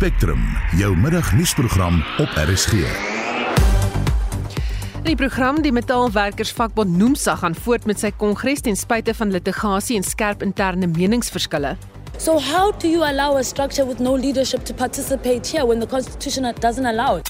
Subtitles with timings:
[0.00, 0.40] Spectrum,
[0.76, 2.72] jou middagnuusprogram op RSG.
[5.04, 10.06] Die program die Metaalwerkersvakbond Noomsa gaan voort met sy kongres ten spyte van litigasie en
[10.08, 11.74] skerp interne meningsverskille.
[12.16, 15.90] So how do you allow a structure with no leadership to participate here when the
[15.92, 17.28] constitution doesn't allow it?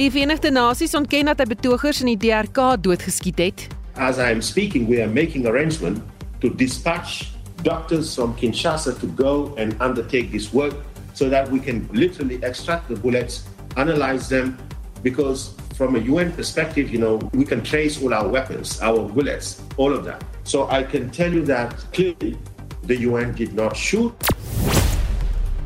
[0.00, 3.68] Die Verenigde Nasies ontken dat hy betogers in die DRK doodgeskiet het.
[4.00, 6.00] As I am speaking, we are making arrangement
[6.40, 7.33] to dispatch
[7.64, 10.74] doctors from Kinshasa to go and undertake this work
[11.14, 14.56] so that we can literally extract the bullets, analyze them,
[15.02, 19.62] because from a UN perspective, you know, we can trace all our weapons, our bullets,
[19.76, 20.22] all of that.
[20.44, 22.36] So I can tell you that clearly
[22.84, 24.12] the UN did not shoot.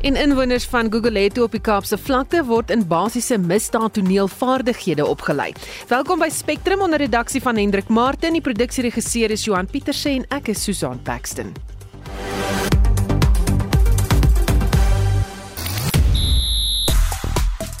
[0.01, 5.51] En inwoners van Gugulethu op die Kaapse vlakte word in basiese misdaadtoneelvaardighede opgelei.
[5.87, 8.31] Welkom by Spectrum onder redaksie van Hendrik Martin.
[8.33, 11.51] Die produksieregisseur is Johan Pieterse en ek is Susan Paxton.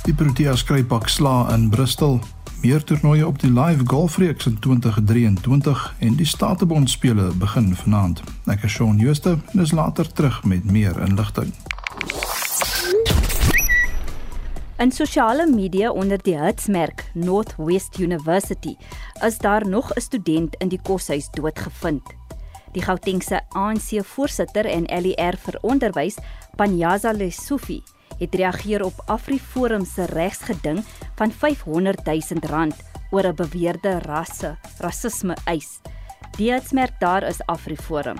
[0.09, 2.19] Die Proteas kry pak sla in Bristol.
[2.61, 8.23] Meer toernooie op die Live Golfreeks in 2023 en die Statebond spele begin vanaand.
[8.49, 11.53] Ek is Shaun Schuster en is later terug met meer inligting.
[14.79, 18.75] In sosiale media onder die hitsmerk Northwest University
[19.21, 22.18] is daar nog 'n student in die koshuis doodgevind.
[22.73, 26.19] Die Gautengse ANC voorsitter en LER vir onderwys,
[26.57, 27.79] Panyaza Lesufi,
[28.19, 30.83] het reageer op AfriForum se regsgeding
[31.15, 32.75] van 500 000 rand
[33.11, 35.79] oor 'n beweerde rasse rasisme eis.
[36.37, 38.17] Die hitsmerk daar is AfriForum.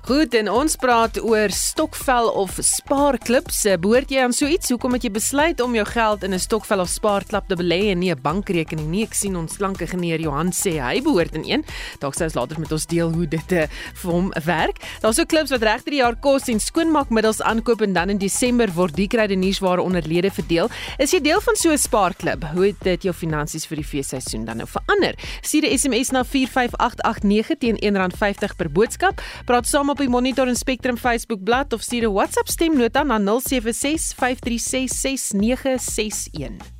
[0.00, 3.60] Goed, en ons praat oor stokvel of spaarklubs.
[3.82, 4.72] Behoort jy aan so iets?
[4.72, 7.98] Hoekom het jy besluit om jou geld in 'n stokvel of spaarklub te belê en
[7.98, 9.02] nie 'n bankrekening nie?
[9.04, 11.64] Ek sien ons slanke geneer Johan sê hy behoort in een.
[12.00, 14.78] Dalk sou ons later met ons deel hoe dit uh, vir hom werk.
[15.00, 18.72] Daar's ook klubs wat regter die jaar kos en skoonmaakmiddels aankoop en dan in Desember
[18.72, 20.70] word die krydeniersware onder lede verdeel.
[20.98, 22.44] Is jy deel van so 'n spaarklub?
[22.54, 25.14] Hoe het dit jou finansies vir die feesseisoen dan nou verander?
[25.40, 29.20] Stuur 'n SMS na 45889 teen R1.50 per boodskap.
[29.44, 33.18] Praat saam op die Monitor en Spectrum Facebook bladsy of stuur 'n WhatsApp stemnota na
[33.18, 36.71] 076 536 6961.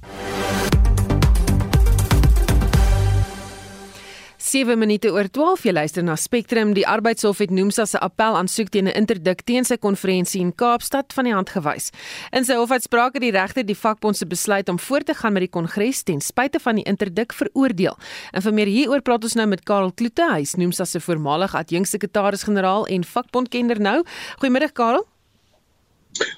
[4.52, 8.68] 7 minute oor 12 jy luister na Spectrum die arbeidshof het Noomsa se appel aansoek
[8.74, 11.88] teen 'n interdik teen sy konferensie in Kaapstad van die hand gewys.
[12.32, 15.48] In sy hofuitspraak het die regter die vakbond se besluit om voort te gaan met
[15.48, 17.96] die kongres ten spyte van die interdik veroordeel.
[18.32, 21.56] En vir meer hieroor praat ons nou met Karel Kloete, hy is Noomsa se voormalige
[21.56, 24.04] adjunksekretaris-generaal en vakbondkenner nou.
[24.36, 25.06] Goeiemiddag Karel.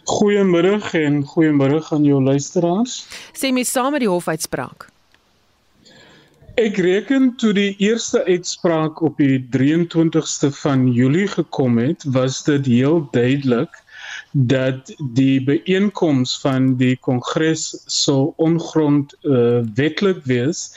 [0.05, 3.07] Goeiemiddag en goeiemiddag aan jou luisteraars.
[3.35, 4.94] Sê my saam met die hofuitspraak.
[6.55, 12.69] Ek reken toe die eerste uitspraak op die 23ste van Julie gekom het, was dit
[12.71, 13.75] heel duidelik
[14.31, 20.69] dat die byeenkoms van die kongres sou ongrond uh, wetlik wees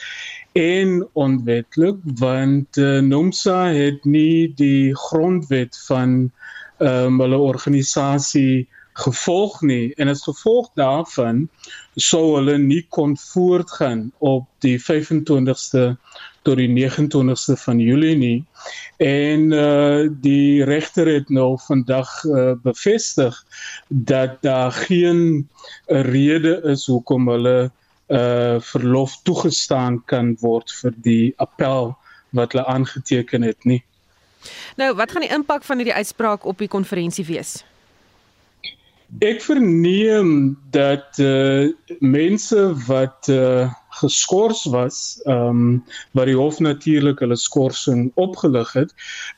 [0.58, 6.32] en onwetlik want uh, NOMSA het nie die grondwet van
[6.82, 8.66] um, hulle organisasie
[8.98, 11.44] gevolg nie en as gevolg daarvan
[11.94, 15.84] sou hulle nie kon voortgaan op die 25ste
[16.46, 18.38] tot die 29ste van Julie nie
[19.04, 23.38] en uh die regter het nou vandag uh, bevestig
[23.88, 25.48] dat daar geen
[25.86, 27.70] rede is hoekom hulle
[28.08, 31.94] uh verlof toegestaan kan word vir die appel
[32.30, 33.82] wat hulle aangeteken het nie.
[34.76, 37.64] Nou, wat gaan die impak van hierdie uitspraak op die konferensie wees?
[39.24, 41.72] Ek verneem dat uh
[42.04, 48.92] mense wat uh geskort was, ehm um, wat die hof natuurlik hulle skorsing opgelig het,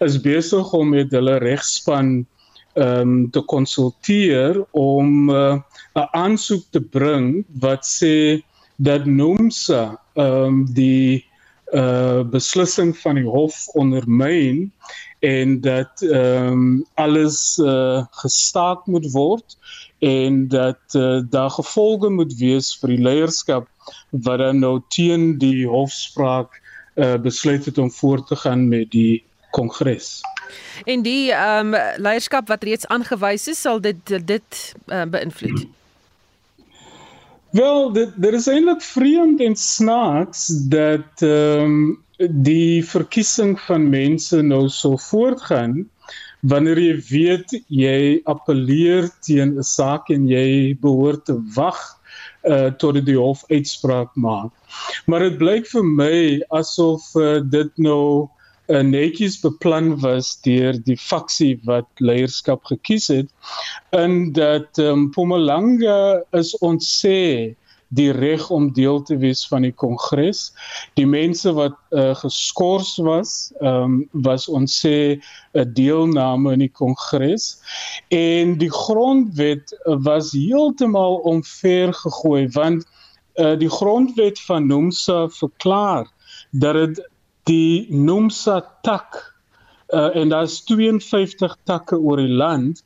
[0.04, 2.26] is besig om met hulle regspan
[2.75, 5.62] ehm um, te konsulteer om uh, 'n
[6.02, 8.42] uh, aansoek te bring wat sê
[8.76, 11.25] dat NOMSA ehm um, die
[11.72, 14.72] uh beslissing van die hof ondermyn
[15.20, 19.56] en dat ehm um, alles uh gestaak moet word
[19.99, 23.69] en dat uh, daar gevolge moet wees vir die leierskap
[24.11, 26.61] wat dan nou teen die hofspraak
[26.94, 30.20] uh besluit het om voort te gaan met die kongres.
[30.84, 35.67] En die ehm um, leierskap wat reeds aangewys is, sal dit dit uh, beïnvloed.
[37.50, 44.43] Wel, dit dit is eintlik vreemd en snaaks dat ehm um, die verkiesing van mense
[44.43, 45.87] nou so voortgaan
[46.40, 51.81] wanneer jy weet jy appeleer teen 'n saak en jy behoort te wag
[52.49, 54.52] uh tot die hof uitspraak maak.
[55.06, 58.28] Maar dit blyk vir my asof uh, dit nou
[58.69, 63.28] uh, netjies beplan was deur die faksie wat leierskap gekies het
[63.96, 67.56] en dat um, Mpumalanga is ontsê
[67.90, 70.50] die reg om deel te wees van die kongres.
[70.94, 75.19] Die mense wat uh, geskort was, um, was ons sê
[75.52, 77.58] 'n deelname in die kongres
[78.14, 79.75] en die grondwet
[80.06, 82.87] was heeltemal omver gegooi want
[83.34, 86.06] uh, die grondwet van Nomsa verklaar
[86.50, 87.02] dat dit
[87.50, 89.34] die Nomsa tak
[89.88, 92.84] uh, en daar's 52 takke oor die land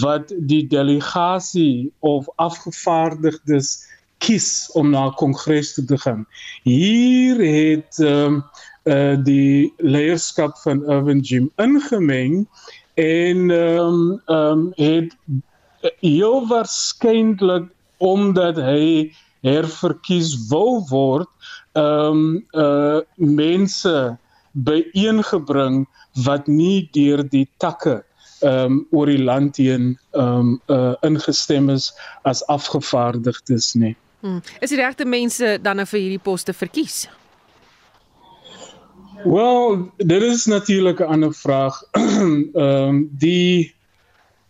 [0.00, 3.87] wat die delegasie of afgevaardigdes
[4.24, 6.26] kies om na kongres toe te gaan.
[6.62, 8.42] Hier het ehm um,
[8.88, 12.46] uh die leierskap van Irvin Jim ingemeng
[12.94, 15.16] en ehm um, ehm um, het
[16.00, 17.68] heel waarskynlik
[17.98, 19.12] omdat hy
[19.46, 21.28] herverkies wou word
[21.72, 24.18] ehm um, uh mense
[24.52, 25.84] byeengebring
[26.24, 28.00] wat nie deur die takke
[28.40, 31.92] ehm um, oor die land heen ehm um, uh ingestem is
[32.24, 33.96] as afgevaardigdes nie.
[34.20, 34.40] Hmm.
[34.60, 37.06] Is die regte mense dan nou vir hierdie poste verkies?
[39.24, 41.82] Wel, dit is natuurlik 'n ander vraag.
[41.92, 43.74] Ehm um, die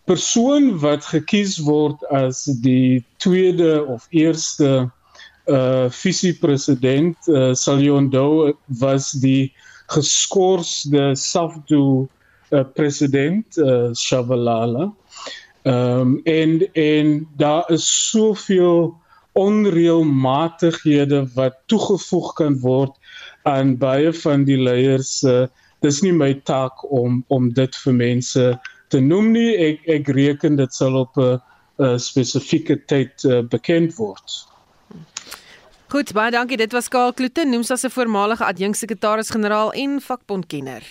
[0.05, 4.91] persoon wat gekies word as die tweede of eerste
[5.49, 9.53] uh visiepresident uh, Salyondo was die
[9.87, 12.09] geskorste Safdu
[12.51, 14.93] uh, president uh, Shabalala.
[15.63, 18.97] Ehm um, en en daar is soveel
[19.39, 22.95] onreëlmatighede wat toegevoeg kan word
[23.49, 25.47] aan baie van die leiers uh,
[25.85, 28.45] dis nie my taak om om dit vir mense
[28.93, 29.51] te noem nie.
[29.69, 34.39] Ek ek reken dit sal op 'n spesifieke tyd uh, bekend word.
[35.89, 36.57] Goed baie dankie.
[36.57, 40.83] Dit was Karl Kloete noem as 'n voormalige adjunksekretaris-generaal en vakbondkenner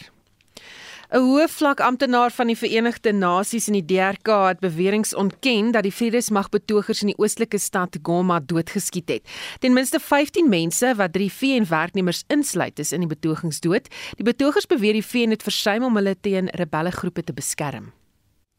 [1.07, 5.83] 'n Hoë vlak amptenaar van die Verenigde Nasies in die DRK het beweringe ontken dat
[5.83, 9.23] die vredesmagbetogers in die oostelike stad Goma doodgeskiet het.
[9.59, 13.87] Ten minste 15 mense wat 3 VN-werknemers insluit is in die betogings dood.
[14.19, 17.93] Die betogers beweer die VN het versuim om hulle teen rebellegroepe te beskerm.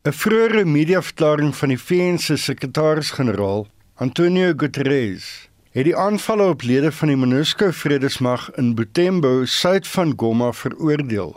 [0.09, 6.93] 'n Vroeëre mediaverklaring van die VN se sekretaris-generaal, Antonio Guterres, het die aanvalle op lede
[6.93, 11.37] van die MONUSCO vredesmag in Butembo, suid van Goma, veroordeel.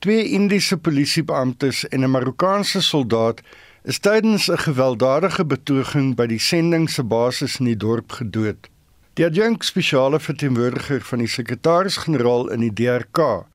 [0.00, 3.40] Twee Indiese polisiebeamptes en 'n Marokkaanse soldaat
[3.84, 8.68] is tydens 'n gewelddadige betoging by die sending se basis in die dorp gedood.
[9.14, 13.46] Die adjunkt spesiale verteenwoordiger van die sekretaris-generaal in die DRK,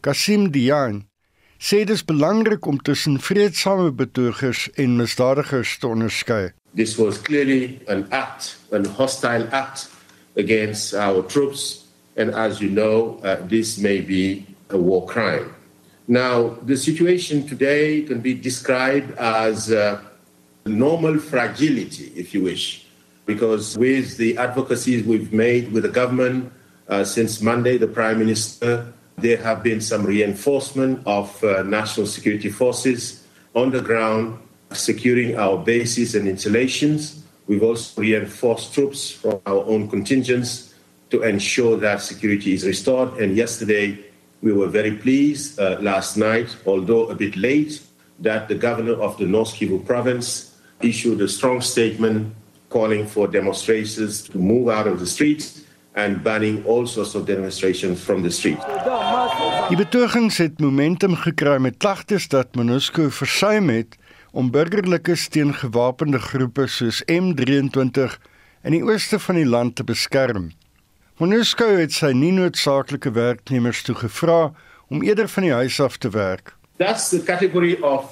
[0.00, 1.04] Kasim Dian,
[1.58, 6.52] sê dit is belangrik om tussen vredesame betogers en misdadigers te onderskei.
[6.74, 9.90] This was clearly an act, an hostile act
[10.36, 11.84] against our troops
[12.16, 15.59] and as you know, uh, this may be a war crime.
[16.10, 20.02] Now, the situation today can be described as uh,
[20.66, 22.84] normal fragility, if you wish,
[23.26, 26.52] because with the advocacies we've made with the government
[26.88, 32.50] uh, since Monday, the Prime Minister, there have been some reinforcement of uh, national security
[32.50, 33.24] forces
[33.54, 34.36] on the ground
[34.72, 37.22] securing our bases and installations.
[37.46, 40.74] We've also reinforced troops from our own contingents
[41.10, 43.20] to ensure that security is restored.
[43.22, 44.09] And yesterday,
[44.42, 47.80] We were very pleased uh, last night, although a bit late,
[48.20, 52.32] that the governor of the North Kivu province issued a strong statement
[52.68, 58.00] calling for demonstrators to move out of the streets and banning all sorts of demonstrations
[58.00, 58.58] from the street.
[59.68, 63.96] Die betogings het momentum gekry met klagtes dat MONUSCO versuim het
[64.32, 68.16] om burgerlikes teen gewapende groepe soos M23
[68.62, 70.50] in die ooste van die land te beskerm.
[71.20, 74.54] MONUSCO het sy nie noodsaaklike werknemers toe gevra
[74.88, 76.54] om eerder van die huis af te werk.
[76.80, 78.06] That's the category of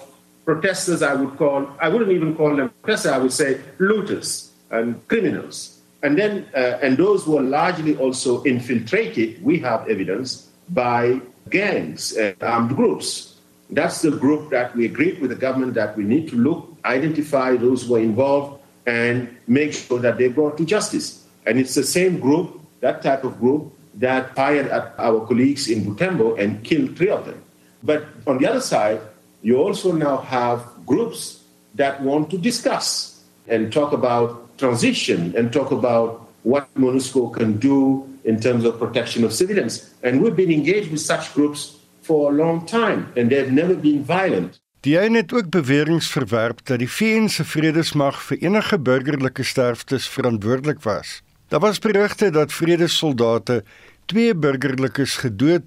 [0.44, 5.00] protesters I would call I wouldn't even call them protesters I would say looters and
[5.08, 5.80] criminals.
[6.02, 12.36] And then uh, and those were largely also infiltrated we have evidence by gangs and
[12.42, 13.40] armed groups.
[13.70, 17.56] That's the group that we agreed with the government that we need to look identify
[17.56, 21.24] those who are involved and make sure that they're brought to justice.
[21.46, 25.84] And it's the same group that type of group that fired at our colleagues in
[25.84, 27.42] Butembo and killed three of them.
[27.82, 29.00] But on the other side,
[29.42, 31.42] you also now have groups
[31.74, 38.06] that want to discuss and talk about transition and talk about what MONUSCO can do
[38.24, 39.94] in terms of protection of civilians.
[40.02, 44.04] And we've been engaged with such groups for a long time and they've never been
[44.04, 44.60] violent.
[44.80, 45.50] Die een het ook
[46.66, 51.22] dat die VN se vredesmag vir enige burgerlike sterftes verantwoordelik was.
[51.48, 53.64] Daar was berigte dat vredesoldate
[54.04, 55.62] twee burgerlikes gedood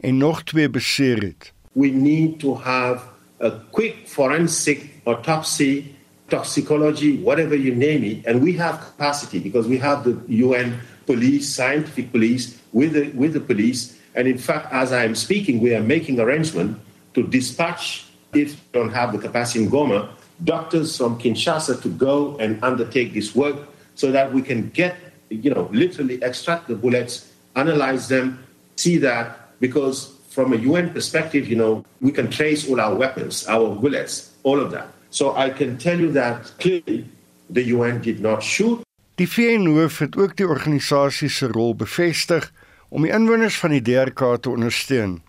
[0.00, 1.52] en nog twee beseer het.
[1.72, 3.02] We need to have
[3.42, 5.84] a quick forensic autopsy,
[6.26, 10.14] toxicology, whatever you name it, and we have capacity because we have the
[10.44, 10.74] UN
[11.04, 13.92] police, scientific police with the with the police.
[14.14, 16.76] And in fact, as I am speaking, we are making arrangement
[17.12, 22.36] to dispatch, if we don't have the capacity in Goma, doctors from Kinshasa to go
[22.38, 23.56] and undertake this work
[23.94, 24.96] so that we can get,
[25.42, 28.38] you know, literally extract the bullets, analyze them,
[28.76, 33.46] see that, because from a UN perspective, you know, we can trace all our weapons,
[33.46, 34.88] our bullets, all of that.
[35.10, 37.06] So I can tell you that clearly
[37.50, 38.82] the UN did not shoot.
[39.14, 42.50] Die VN-hoof het ook die organisasie se rol bevestig
[42.88, 45.20] om die inwoners van die DRK te ondersteun.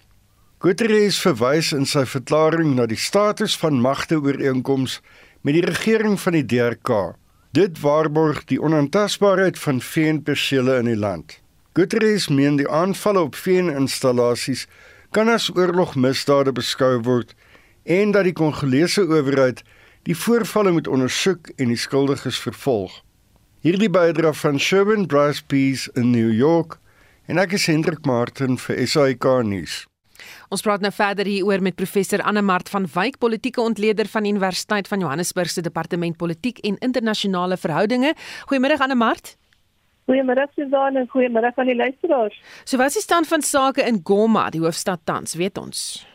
[0.66, 4.98] Guterres verwys in sy verklaring na die status van magte ooreenkoms
[5.46, 7.14] met die regering van die DRK.
[7.56, 11.38] Dit waarborg die onaantastbaarheid van VN-persele in die land.
[11.74, 14.66] Guterres meen die aanvalle op VN-installasies
[15.16, 17.32] kan as oorlogmisdade beskou word
[17.88, 19.64] en dat die Kongolese owerheid
[20.04, 23.00] die voorvalle moet ondersoek en die skuldiges vervolg.
[23.64, 26.76] Hierdie bydra van Sherwin Bryce Peace in New York
[27.32, 29.86] en ek is Hendrik Martin vir SAK nuus.
[30.54, 34.88] Ons praat nou verder hieroor met professor Anne Mart van Wyk, politieke ontleder van Universiteit
[34.88, 38.14] van Johannesburg se departement politiek en internasionale verhoudinge.
[38.50, 39.38] Goeiemôre Anne Mart.
[40.06, 42.36] Goeiemôre Susan en goeiemôre aan die luisteraars.
[42.64, 46.06] So wat is die stand van sake in Goma, die hoofstad tans, weet ons?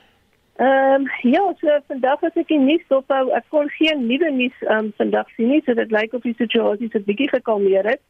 [0.61, 4.63] Ehm um, ja, so vandag as ek die nuus dophou, ek kon geen nuwe nuus
[4.69, 7.89] ehm um, vandag sien nie, so dit lyk of die situasie so 'n bietjie gekalmeer
[7.95, 8.03] het.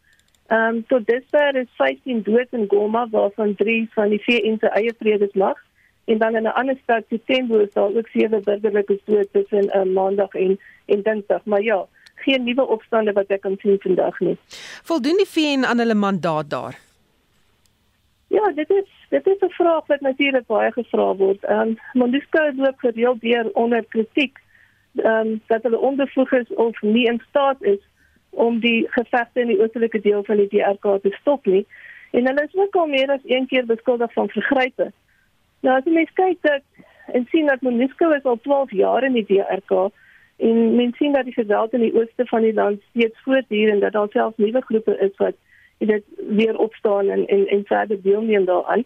[0.50, 4.68] Ehm um, tot dusver is 15 dood in Goma waarvan 3 van die VN se
[4.76, 5.56] eie vredesmag
[6.10, 9.92] en dan in 'n ander stad September is daar ook sewe burgerlikes dood tussen um,
[9.92, 14.36] maandag en en dinsdag, maar ja, geen nuwe opstande wat ek kan sien vandag nie.
[14.82, 16.78] Voldoen die VN aan hulle mandaat daar?
[18.26, 21.44] Ja, dit is dit is 'n vraag wat natuurlik baie gevra word.
[21.44, 24.38] Ehm um, MONUSCO het ook gereeld deur onder kritiek
[24.94, 27.82] ehm um, dat hulle onbevoeg is of nie in staat is
[28.30, 31.66] om die gevegte in die oostelike deel van die DRK te stop nie.
[32.10, 34.92] En hulle is ook al meer as een keer beskuldig van vergrype.
[35.60, 36.62] Nou as jy mens kyk dat
[37.12, 39.90] en sien dat MONUSCO is al 12 jaar in die DRK
[40.36, 43.80] en mens sien dat die geweld in die ooste van die land steeds voortduur en
[43.80, 45.34] dat daar selfs nuwe groepe is wat
[45.78, 48.84] dit weer opstaan en en en verder deelneem daaraan.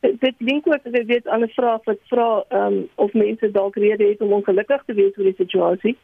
[0.00, 3.76] Dit link ook dit weet aan 'n vraag wat vra ehm um, of mense dalk
[3.76, 5.96] rede het om ongelukkig te wees oor die situasie.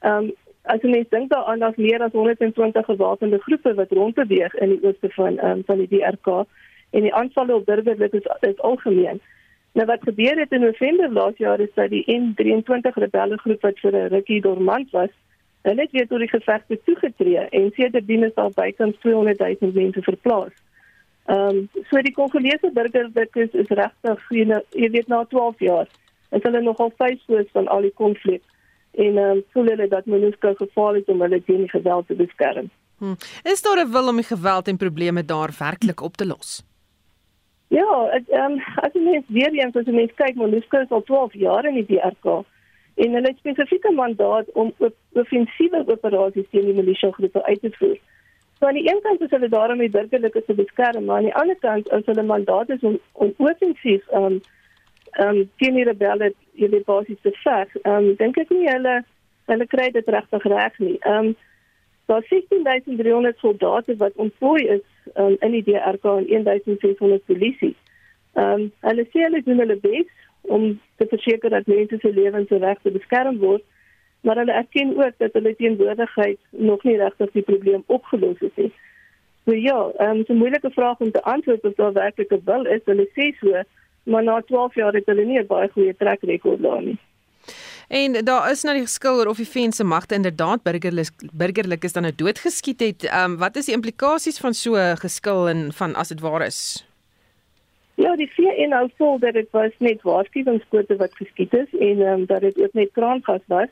[0.00, 0.32] Ehm um,
[0.62, 4.82] as jy mens dink daaraan dat meer as 120 gewapende groepe wat rondbeweeg in die
[4.82, 6.26] ooste van ehm um, van die DRK
[6.90, 9.20] en die aanvalle op burgerlik is, is algemeen.
[9.76, 13.78] Nou wat gebeur het in November laas jaar is dat die N23 rebelle groep wat
[13.84, 15.12] vir 'n rukkie dormant was,
[15.66, 20.02] Hulle het weer tot die gevegte toegetree en sedertdien is daar bykans 200 000 mense
[20.02, 20.52] verplaas.
[21.26, 25.88] Ehm um, so die Kongolese burgerlikes is regtig jy weet na 12 jaar
[26.30, 28.42] is hulle nogal faceloos van al die konflik
[28.94, 32.70] en ehm um, voel hulle dat MONUSCO gefaal het om hulle teen geweld te beskerm.
[32.98, 33.18] Hmm.
[33.42, 36.62] Is daar 'n wil om die geweld en probleme daar werklik op te los?
[37.68, 41.02] Ja, ehm um, as jy mens weer eens as jy mens kyk MONUSCO is al
[41.02, 42.44] 12 jaar in die DRK
[42.96, 44.72] en hulle het spesifieke mandaat om
[45.12, 47.96] offensiewe operasies teen die militia groepe uit te voer.
[48.58, 51.28] So aan die een kant is hulle daar om die burgerlikes te beskerm, maar aan
[51.28, 54.40] die ander kant is hulle mandaat is om om offensief um
[55.24, 57.74] um teen die rebelle weet basies te veg.
[57.82, 58.96] Um dink ek nie hulle
[59.50, 60.96] hulle kry dit regtig reg nie.
[61.04, 61.34] Um
[62.06, 64.84] daar 16300 soldate wat ontplooi is
[65.14, 67.74] um, in die DRK en 1600 polisie.
[68.34, 70.10] Um hulle sê hulle doen hulle bes
[70.40, 73.64] om te verseker dat mense se lewens en regte beskerm word,
[74.20, 78.72] maar hulle erken ook dat hulle teenwoordigheid nog nie regtig die probleem opgelos het nie.
[79.46, 82.80] So ja, um, 'n moeilike vraag om te antwoord of daar werklik 'n wil is.
[82.84, 83.62] Hulle sê so,
[84.02, 86.98] maar na 12 jaar het hulle nie 'n baie goeie trek rekord daar nie.
[87.88, 91.84] En daar is nou die geskil oor of die VN se magte inderdaad burgerlik burgerlik
[91.84, 93.04] is dan nou doodgeskiet het.
[93.04, 96.46] Ehm um, wat is die implikasies van so 'n geskil en van as dit waar
[96.46, 96.86] is?
[97.94, 102.12] Ja, die VN hou vol dat dit was net waarskuwingsskote wat geskiet is en ehm
[102.12, 103.68] um, dat dit ook net kraangas was.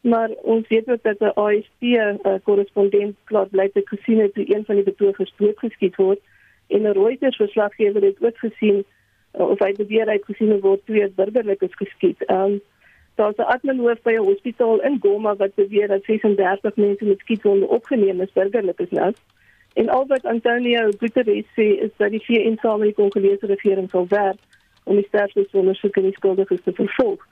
[0.00, 4.54] Maar ons weet ook dat 'n AFP uh, korrespondent klaar bly te gesien het hoe
[4.54, 6.20] een van die betogers doodgeskiet word
[6.66, 8.84] en 'n Reuters verslaggewer het ook gesien
[9.38, 12.24] uh, of hy beweer hy het gesien word twee burgerlikes geskiet.
[12.24, 12.60] Ehm um,
[13.16, 17.68] daar's 'n adminhoof by 'n hospitaal in Goma wat beweer dat 36 mense met skietwonde
[17.68, 19.12] opgeneem is burgerlikes nou.
[19.74, 24.06] En Albert Antonio Guterres sê is dat die VN saam met die Kongolese regering sal
[24.08, 24.38] werk
[24.84, 27.26] om die sterftes ondersoek en die skuldiges te vervolg.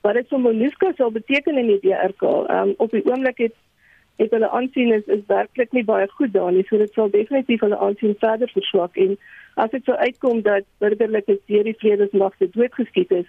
[0.00, 3.54] Wat dit vir MONUSCO sal beteken in die DRK, um, op die oomblik het
[4.18, 6.64] het hulle aansien is is werklik nie baie goed daar nie.
[6.66, 9.18] So dit sal definitief hulle aansien verder verswak en
[9.54, 13.28] as dit sou uitkom dat burgerlikes deur die vredesmagte doodgeskiet is,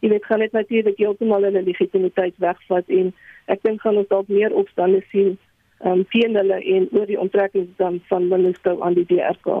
[0.00, 3.12] jy weet gaan dit natuurlik heeltemal hulle legitimiteit wegvat en
[3.52, 5.36] ek dink gaan ons dalk meer opstande sien
[5.84, 9.60] ehm um, teen hulle en oor die onttrekking dan van MONUSCO aan die DRK.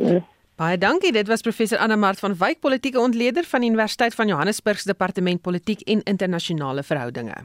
[0.00, 0.20] Ja.
[0.60, 1.12] Baie dankie.
[1.12, 5.40] Dit was professor Anna Mart van Wyk, politieke ontleder van Universiteit van Johannesburg se departement
[5.40, 7.44] politiek en internasionale verhoudinge.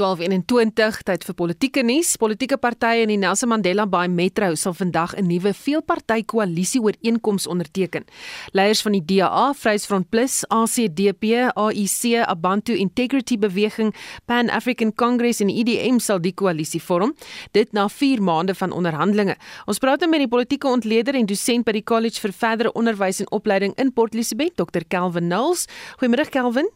[0.00, 2.14] 1221 tyd vir politieke nuus.
[2.20, 7.46] Politieke partye in die Nelson Mandela Bay Metro sal vandag 'n nuwe veelparty koalisie ooreenkoms
[7.46, 8.04] onderteken.
[8.52, 13.94] Leiers van die DA, Vryheidsfront Plus, ACDP, AIC, Abantu Integrity Beweging,
[14.26, 17.14] Pan African Congress en EDM sal die koalisie vorm.
[17.52, 19.36] Dit na 4 maande van onderhandelinge.
[19.66, 23.20] Ons praat nou met die politieke ontleder en dosent by die College vir Verdere Onderwys
[23.20, 24.80] en Opleiding in Port Elizabeth, Dr.
[24.88, 25.66] Kelvin Nulls.
[25.98, 26.70] Goeiemôre Kelvin.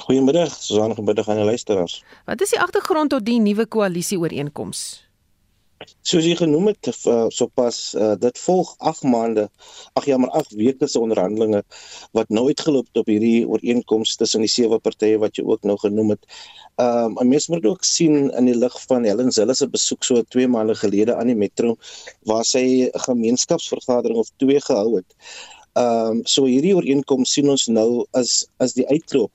[0.00, 1.98] Goeiemiddag, Susan, goeiemiddag aan die luisteraars.
[2.24, 5.02] Wat is die agtergrond tot die nuwe koalisie ooreenkoms?
[6.00, 9.44] Soos jy genoem het, uh, sopas uh, dit volg 8 maande,
[9.98, 11.60] ag ja, maar 8 weke se onderhandelinge
[12.16, 15.76] wat nou uitgeloop het op hierdie ooreenkoms tussen die sewe partye wat jy ook nou
[15.82, 16.24] genoem het.
[16.80, 20.24] Ehm um, mens moet ook sien in die lig van Helen Zille se besoek so
[20.36, 21.76] 2 maande gelede aan die metro
[22.24, 25.12] waar sy 'n gemeenskapsvergadering of twee gehou het.
[25.76, 29.32] Ehm um, so hierdie ooreenkoms sien ons nou as as die uitloop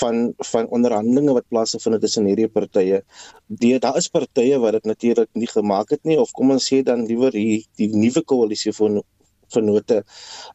[0.00, 3.02] van van onderhandelinge wat plaasvind tussen hierdie partye.
[3.46, 6.82] Die daar is partye wat dit natuurlik nie gemaak het nie of kom ons sê
[6.82, 9.00] dan liewer hier die nuwe koalisie van
[9.52, 10.02] vernote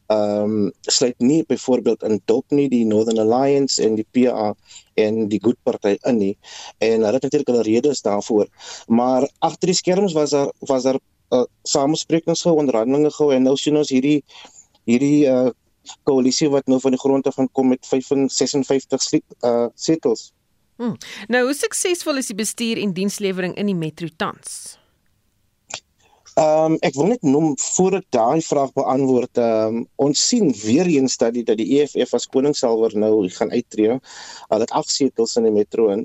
[0.06, 4.52] ehm um, sluit nie byvoorbeeld in Dop nie die Northern Alliance en die PA
[4.94, 6.34] en die Good Party in nie
[6.78, 8.46] en hulle het natuurlik hulle redes daarvoor
[8.86, 11.00] maar agter die skerms was daar was daar
[11.34, 14.20] uh, samesprekings gehou onderhandelinge gehou en nou sien ons hierdie
[14.86, 15.50] hierdie uh,
[16.02, 20.32] koalisie wat nou van die grond af gaan kom met 56 uh setels.
[20.76, 20.96] Hmm.
[21.30, 24.78] Nou, hoe suksesvol is die bestuur en dienslewering in die metro tans?
[26.34, 30.48] Ehm um, ek wil net noem voor ek daai vraag beantwoord, ehm um, ons sien
[30.64, 34.00] weer eens dat die dat die EFF as koningsalwer nou gaan uittreë.
[34.48, 36.02] Hulle het agt setels in die metro in.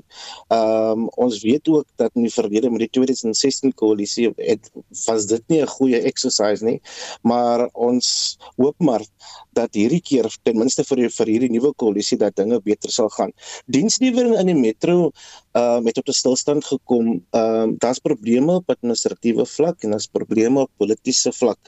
[0.54, 4.70] Ehm um, ons weet ook dat in die verlede met die 2016 koalisie het
[5.08, 6.78] was dit nie 'n goeie exercise nie,
[7.26, 9.02] maar ons hoop maar
[9.52, 13.32] dat hierdie keer ten minste vir vir hierdie nuwe koalisie dat dinge beter sal gaan.
[13.66, 15.10] Dienslewering in die metro
[15.52, 17.24] uh met op 'n stilstand gekom.
[17.30, 21.58] Ehm uh, daar's probleme op administratiewe vlak en daar's probleme op politieke vlak.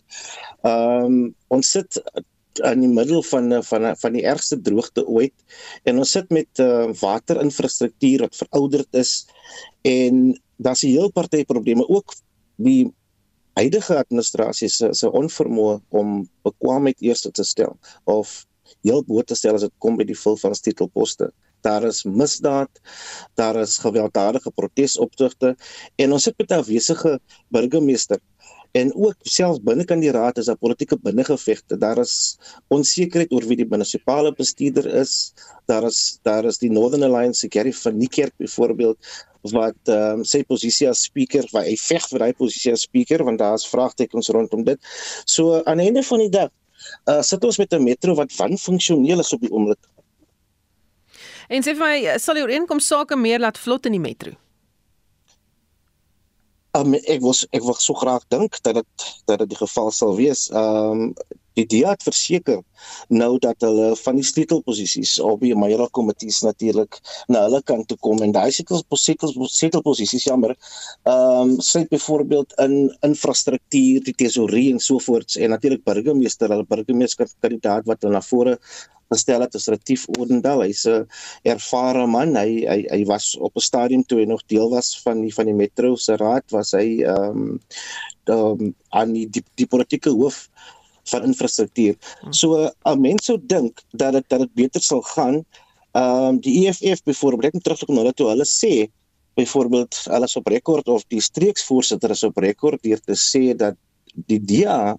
[0.63, 2.03] Ehm um, ons sit
[2.61, 5.35] in die middel van van van die ergste droogte ooit
[5.83, 9.27] en ons sit met uh waterinfrastruktuur wat verouderd is
[9.83, 12.15] en daar's 'n heel party probleme ook
[12.57, 12.93] die
[13.53, 18.47] huidige administrasie se se onvermoë om bekwaamheid eers te stel of
[18.83, 21.33] heel bo te stel as dit kom by die vul van titelposte.
[21.63, 22.81] Daar is misdaad,
[23.39, 25.55] daar is gewelddadige protesoptogte
[25.97, 28.19] en ons sit met 'n afwesige burgemeester
[28.73, 31.77] en ook selfs binnekant die raad is daar politieke binnengevegte.
[31.79, 32.39] Daar is
[32.73, 35.35] onsekerheid oor wie die munisipale bestuurder is.
[35.69, 39.13] Daar is daar is die Northern Alliance Gary van Niekerk byvoorbeeld
[39.53, 43.25] wat ehm um, sy posisie as speaker, waar hy veg vir hy posisie as speaker
[43.27, 44.79] want daar's vraagtekens rondom dit.
[45.27, 46.51] So aan die einde van die dag
[47.11, 49.83] uh, sit ons met 'n metro wat van funksioneel is op die oomblik.
[51.49, 54.35] En sê vir my, sal die ooreenkoms sake meer laat vlot in die metro?
[56.73, 60.17] Um, ek was ek wou so graag dink dat dit dat dit die geval sal
[60.17, 60.49] wees.
[60.51, 61.15] Ehm um,
[61.59, 62.63] die DA het verseker
[63.09, 67.99] nou dat hulle van die sleutelposisies op die Mayra komitees natuurlik na hulle kant toe
[68.01, 70.57] kom en daai sleutelposisies sleutelposisies jammer
[71.05, 72.75] ehm um, sê byvoorbeeld in
[73.07, 78.59] infrastruktuur, die tesorie en so voorts en natuurlik burgemeester, hulle burgemeesterskandidaat wat hulle na vore
[79.13, 80.65] gestel het as Retief Ordendal.
[80.65, 81.07] Hy's 'n
[81.55, 82.37] ervare man.
[82.37, 85.47] Hy hy hy was op 'n stadium toe hy nog deel was van die van
[85.47, 87.61] die metro se raad was hy ehm
[88.27, 90.49] um, aan die die, die politieke hoof
[91.11, 91.97] van infrastruktuur.
[92.21, 92.33] Hmm.
[92.33, 95.45] So 'n mens sou dink dat dit dat dit beter sal gaan.
[95.93, 98.89] Ehm um, die EFF byvoorbeeld, ek moet terugkom na hulle toe hulle sê
[99.35, 103.77] byvoorbeeld hulle is op rekord of die streeksvoorsitter is op rekord deur te sê dat
[104.27, 104.97] die DA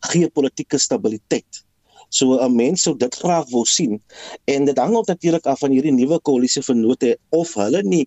[0.00, 1.64] gee politieke stabiliteit.
[2.08, 4.02] So 'n mens sou dit graag wil sien
[4.44, 8.06] en dit hang ook natuurlik af van hierdie nuwe koalisie vennote of hulle nie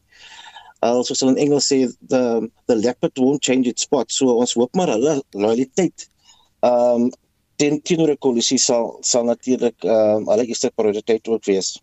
[0.79, 1.79] al soos hulle in Engels sê
[2.11, 6.08] the the leopard won't change its spot so ons hoop maar hulle loyaliteit
[6.59, 7.11] ehm um,
[7.59, 11.77] den teenoor koalisie sal sal natuurlik ehm um, hulle eerste prioriteit ook wees.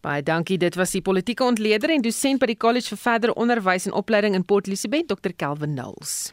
[0.00, 0.58] Baie dankie.
[0.58, 4.34] Dit was die politieke ontleder en dosent by die College vir Verdere Onderwys en Opleiding
[4.34, 5.32] in Port Elizabeth, Dr.
[5.36, 6.32] Kelvin Nulls.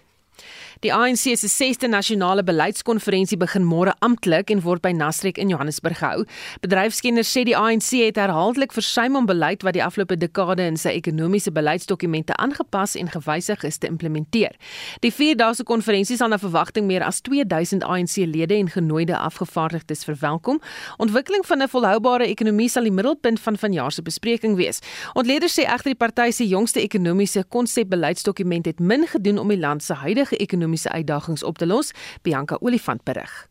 [0.81, 5.97] Die ANC se 6de nasionale beleidskonferensie begin môre amptelik en word by Nasrek in Johannesburg
[5.97, 6.25] gehou.
[6.61, 10.93] Bedryfskenners sê die ANC het herhaaldelik versuim om beleid wat die afgelope dekade in sy
[10.99, 14.53] ekonomiese beleidsdokumente aangepas en gewysig is te implementeer.
[15.01, 20.61] Die 4-daagse konferensie sal na verwagting meer as 2000 ANC-lede en genooide afgevaardigdes verwelkom.
[21.01, 24.79] Ontwikkeling van 'n volhoubare ekonomie sal die middelpunt van vanjaar se bespreking wees.
[25.13, 29.83] Ontleeders sê egter die party se jongste ekonomiese konsepbeleidsdokument het min gedoen om die land
[29.83, 33.47] se huidige ekonomiese uitdagings op te los, Bianca Olifant berig.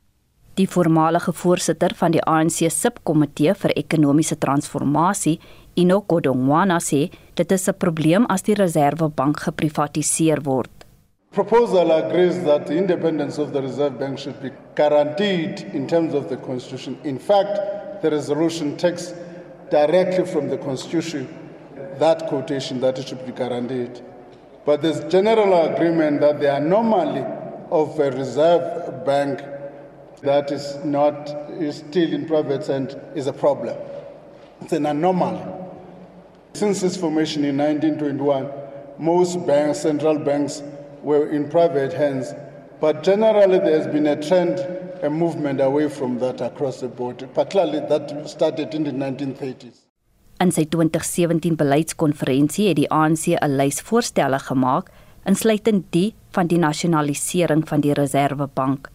[0.57, 5.39] Die voormalige voorsitter van die ANC subkomitee vir ekonomiese transformasie,
[5.77, 10.71] Enoch Godongwana sê dit is 'n probleem as die Reserwebank geprivatiseer word.
[11.33, 16.29] Proposal agrees that the independence of the Reserve Bank should be guaranteed in terms of
[16.29, 16.97] the constitution.
[17.05, 17.61] In fact,
[18.01, 19.13] the resolution takes
[19.71, 21.29] directly from the constitution
[21.99, 24.01] that quotation that it should be guaranteed.
[24.67, 27.25] But there's general agreement that the anomaly
[27.71, 29.41] of a reserve bank
[30.23, 33.77] that is not is still in private hands is a problem.
[34.61, 35.41] It's an anomaly.
[36.55, 38.51] Since its formation in 1921,
[38.99, 40.63] most banks, central banks,
[41.03, 42.35] were in private hands,
[42.81, 44.59] but generally there's been a trend,
[45.05, 49.86] a movement away from that across the board, particularly that started in the 1930s.
[50.37, 54.91] In sy 2017 beleidskonferensie het die ANC 'n lys voorstelle gemaak,
[55.25, 58.91] insluitend die van die nasionalisering van die Reserwebank.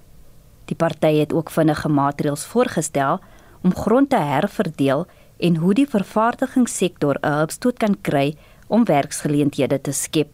[0.66, 3.20] Die party het ook vinnige maatreëls voorgestel
[3.64, 5.08] om grond te herverdeel
[5.40, 8.36] en hoe die vervaardigingssektor 'n hulpstoot kan kry
[8.68, 10.30] om werksgeleenthede te skep.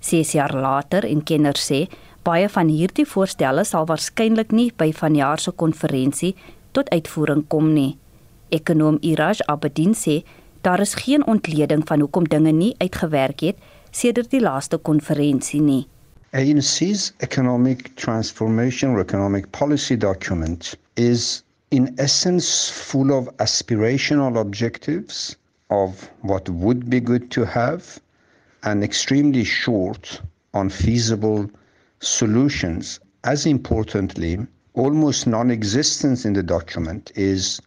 [0.00, 1.88] 6 jaar later en kenners sê
[2.22, 6.34] baie van hierdie voorstelle sal waarskynlik nie by vanjaar se konferensie
[6.72, 7.98] tot uitvoering kom nie.
[8.48, 10.22] Ekonom Iraj Abedin sê
[10.64, 13.56] daar is geen ontleding van hoekom dinge nie uitgewerk het
[13.90, 15.82] sedert die laaste konferensie nie.
[16.32, 25.36] ANC's economic transformation or economic policy document is in essence full of aspirational objectives
[25.68, 28.00] of what would be good to have
[28.60, 30.22] and extremely short
[30.52, 31.46] on feasible
[32.00, 32.98] solutions.
[33.20, 34.38] As importantly,
[34.72, 37.60] almost non existence in the document is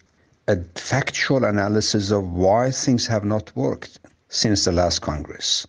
[0.49, 5.67] a factual analysis of why things have not worked since the last Congress.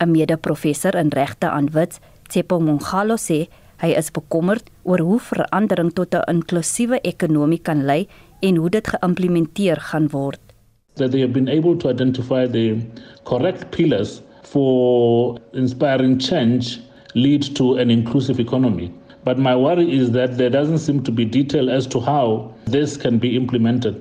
[0.00, 3.48] 'n Mede-professor in regte aan Wits, Tsepo Mongalo sê
[3.80, 8.08] hy is bekommerd oor hoe verandering tot 'n inklusiewe ekonomie kan lei
[8.42, 10.40] en hoe dit geïmplementeer gaan word.
[10.96, 12.76] That they have been able to identify the
[13.24, 16.80] correct pillars for inspiring change
[17.14, 18.92] lead to an inclusive economy.
[19.24, 22.96] But my worry is that there doesn't seem to be detail as to how this
[22.96, 23.96] can be implemented.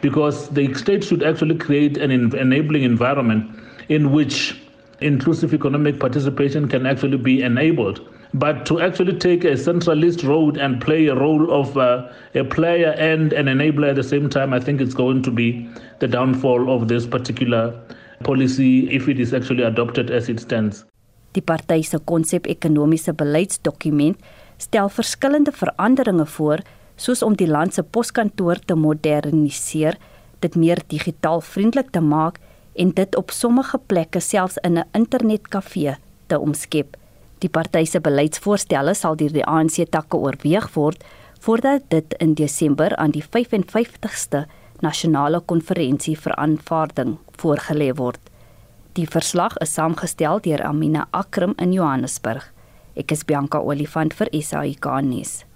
[0.00, 3.50] Because the state should actually create an enabling environment
[3.88, 4.60] in which
[5.00, 8.00] inclusive economic participation can actually be enabled.
[8.34, 12.90] But to actually take a centralist role and play a role of uh, a player
[12.98, 15.68] and an enabler at the same time, I think it's going to be
[16.00, 17.72] the downfall of this particular
[18.24, 20.84] policy if it is actually adopted as it stands.
[21.32, 24.16] Die party se konsep ekonomiese beleidsdokument
[24.58, 26.58] stel verskillende veranderinge voor
[26.98, 29.96] soos om die land se poskantoor te moderniseer,
[30.42, 32.38] dit meer digitaal vriendelik te maak
[32.78, 36.96] en dit op sommige plekke selfs in 'n internetkafee te omskep.
[37.38, 41.04] Die party se beleidsvoorstelle sal deur die ANC takke oorweeg word
[41.40, 44.46] voordat dit in Desember aan die 55ste
[44.80, 48.20] nasionale konferensie vir aanvaarding voorgelê word.
[48.92, 52.52] Die verslag is saamgestel deur Amina Akram in Johannesburg.
[52.96, 55.47] Ek is Bianca Olifant vir SAK nuus.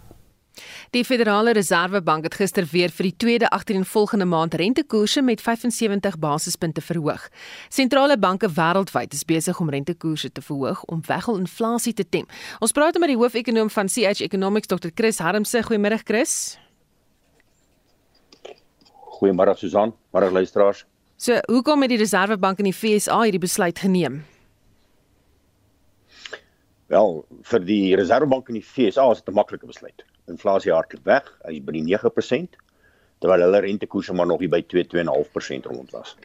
[0.92, 6.80] Die Federale Reservebank het gister weer vir die tweede agtereenvolgende maand rentekoerse met 75 basispunte
[6.80, 7.28] verhoog.
[7.68, 12.28] Sentrale banke wêreldwyd is besig om rentekoerse te verhoog om weggel-inflasie te tem.
[12.60, 14.92] Ons praat met die hoofekonoom van CH Economics, Dr.
[14.94, 15.62] Chris Harmse.
[15.62, 16.58] Goeiemôre Chris.
[19.16, 20.84] Goeiemôre Susan, môre luisteraars.
[21.16, 24.24] So, hoekom het die Reservebank in die FSA hierdie besluit geneem?
[26.92, 31.30] Wel, vir die Reservebank in die FSA is dit 'n maklike besluit inflasie hardloop weg.
[31.46, 32.58] Hy is by die 9%
[33.22, 36.16] terwyl hulle rentekoerse maar nog hier by 2-2.5% rond was.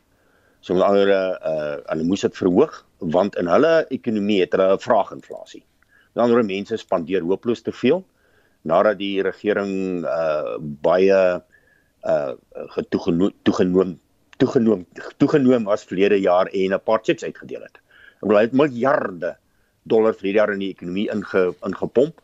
[0.62, 2.79] So met ander uh hulle moes dit verhoog
[3.13, 5.63] want in hulle ekonomie het hulle 'n vraaginflasie.
[6.13, 8.03] Met ander mense spandeer hopeloos te veel
[8.63, 11.41] nadat die regering uh baie
[12.03, 12.33] uh
[12.75, 13.99] getoegenoem toegenoem
[14.38, 14.86] toegenoem
[15.17, 17.77] toegenoem as verlede jaar en 'n paar checks uitgedeel het.
[18.21, 19.38] Hulle het miljarde
[19.83, 22.21] dollar vir hierdie jaar in die ekonomie inge ingepomp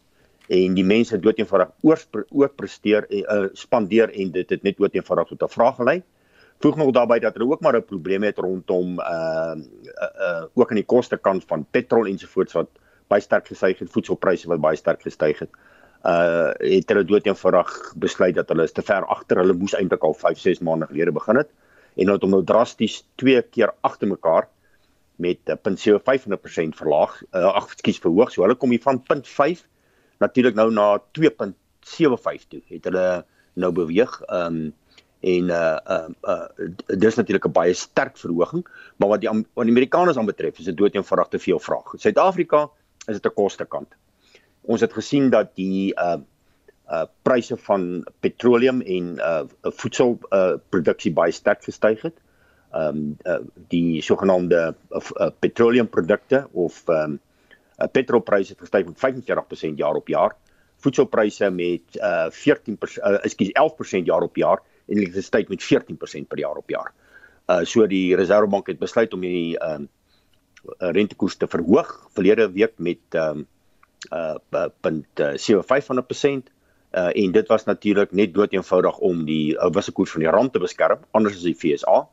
[0.47, 5.27] en die mense dood eenvoudig oor presteer uh, spandeer en dit het net dood eenvoudig
[5.27, 6.03] tot 'n vraag gelei.
[6.59, 10.69] Voeg nog daarbey dat hulle ook maar 'n probleem het rondom uh, uh uh ook
[10.69, 12.69] aan die koste kant van petrol ensovoorts wat
[13.07, 15.49] baie sterk gestyg het, voedselpryse wat baie sterk gestyg het.
[16.03, 19.37] Uh het hulle dood eenvoudig besluit dat hulle is te ver agter.
[19.37, 21.49] Hulle moes eintlik al 5, 6 maande gelede begin het
[21.95, 24.47] en het hom nou drasties twee keer agter mekaar
[25.15, 27.21] met 0.75% verlaag.
[27.31, 28.31] Uh ag, ekskuus, verhoog.
[28.31, 29.63] So hulle kom hier van 0.5
[30.23, 30.87] natuurlik nou na
[31.19, 32.61] 2.75 toe.
[32.71, 34.21] Het hulle nou beweeg.
[34.27, 34.71] Ehm um,
[35.23, 39.71] en uh uh, uh dis natuurlik 'n baie sterk verhoging, maar wat die wat die
[39.71, 41.93] Amerikaners aanbetref, is dit dood eenvoudig te veel vraag.
[41.95, 42.69] Suid-Afrika
[43.07, 43.95] is dit 'n kostekant.
[44.61, 46.19] Ons het gesien dat die uh
[46.91, 52.19] uh pryse van petroleum en uh voedsel uh produksie baie sterk gestyg het.
[52.71, 57.19] Ehm um, uh, die sogenaamde uh, uh, petroleumprodukte of ehm um,
[57.77, 60.35] uh, petrolpryse het gestyg met 45% jaar op jaar.
[60.83, 62.33] Voedselpryse met uh 14%
[62.99, 63.51] uh, ekskuus
[64.01, 66.93] 11% jaar op jaar en elektrisiteit met 14% per jaar op jaar.
[67.47, 69.85] Uh so die Reservebank het besluit om die ehm
[70.79, 73.47] uh, rentekoers te verhoog verlede week met ehm um,
[74.11, 76.51] uh punt 75%
[76.93, 80.53] uh en dit was natuurlik net dood eenvoudig om die uh, wisselkoers van die rand
[80.53, 82.07] te beskerm anders as die FSA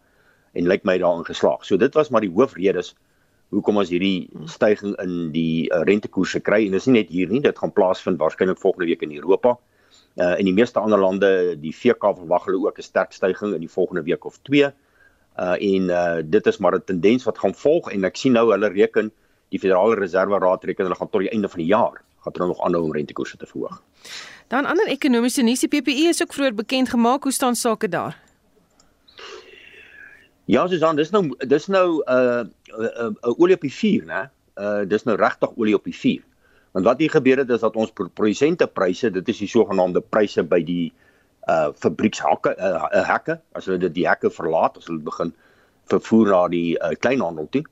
[0.52, 1.64] en lyk my daarin geslaag.
[1.64, 2.94] So dit was maar die hoofredes
[3.50, 7.30] hoekom ons hierdie stygings in die uh, rentekoerse kry en dit is nie net hier
[7.30, 9.56] nie, dit gaan plaasvind waarskynlik volgende week in Europa.
[10.16, 13.60] Uh in die meeste ander lande, die VK verwag hulle ook 'n sterk stygings in
[13.60, 14.70] die volgende week of 2.
[15.38, 18.50] Uh en uh dit is maar 'n tendens wat gaan volg en ek sien nou
[18.50, 19.10] hulle reken
[19.50, 22.46] die Federale Reserve Raad reken hulle gaan tot die einde van die jaar gaan hulle
[22.46, 23.82] nog aanhou om rentekoerse te verhoog.
[24.48, 28.18] Dan ander ekonomiese nuus, die PPE is ook vroeër bekend gemaak, hoe staan sake daar?
[30.50, 34.02] Ja, Susan, dis nou dis nou 'n uh, 'n uh, uh, olie op die vuur,
[34.06, 34.22] né?
[34.58, 36.24] Uh dis nou regtig olie op die vuur.
[36.72, 40.62] Want wat hier gebeur het is dat ons produsentepryse, dit is die sogenaamde pryse by
[40.64, 40.92] die
[41.46, 45.32] uh fabriekshakke uh, hekke, as hulle dit die hekke verlaat, as hulle begin
[45.86, 47.64] vervoer na die uh, kleinhandel toe.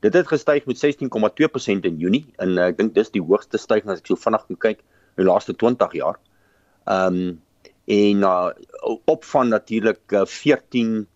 [0.00, 3.98] Dit het gestyg met 16,2% in Junie en uh, ek dink dis die hoogste stygings
[3.98, 4.78] as ek so vinnig kan kyk
[5.16, 6.22] in die laaste 20 jaar.
[6.86, 7.38] Ehm um,
[7.90, 8.50] en uh,
[9.04, 11.08] op van natuurlik uh, 14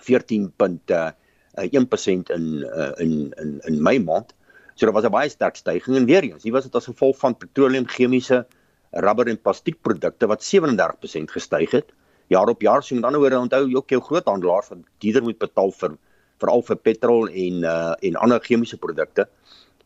[0.00, 4.34] 14.1% in uh, in in in Mei maand.
[4.74, 7.18] So daar was 'n baie sterk stygings en weer eens, hier was dit as gevolg
[7.18, 8.46] van petroleum, chemiese,
[8.90, 11.92] rubber en plastiekprodukte wat 37% gestyg het
[12.26, 12.82] jaar op jaar.
[12.82, 15.96] So met ander woorde, onthou jy ook jou groothandelaars wat duurder moet betaal vir
[16.38, 19.28] veral vir petrol en uh en ander chemiese produkte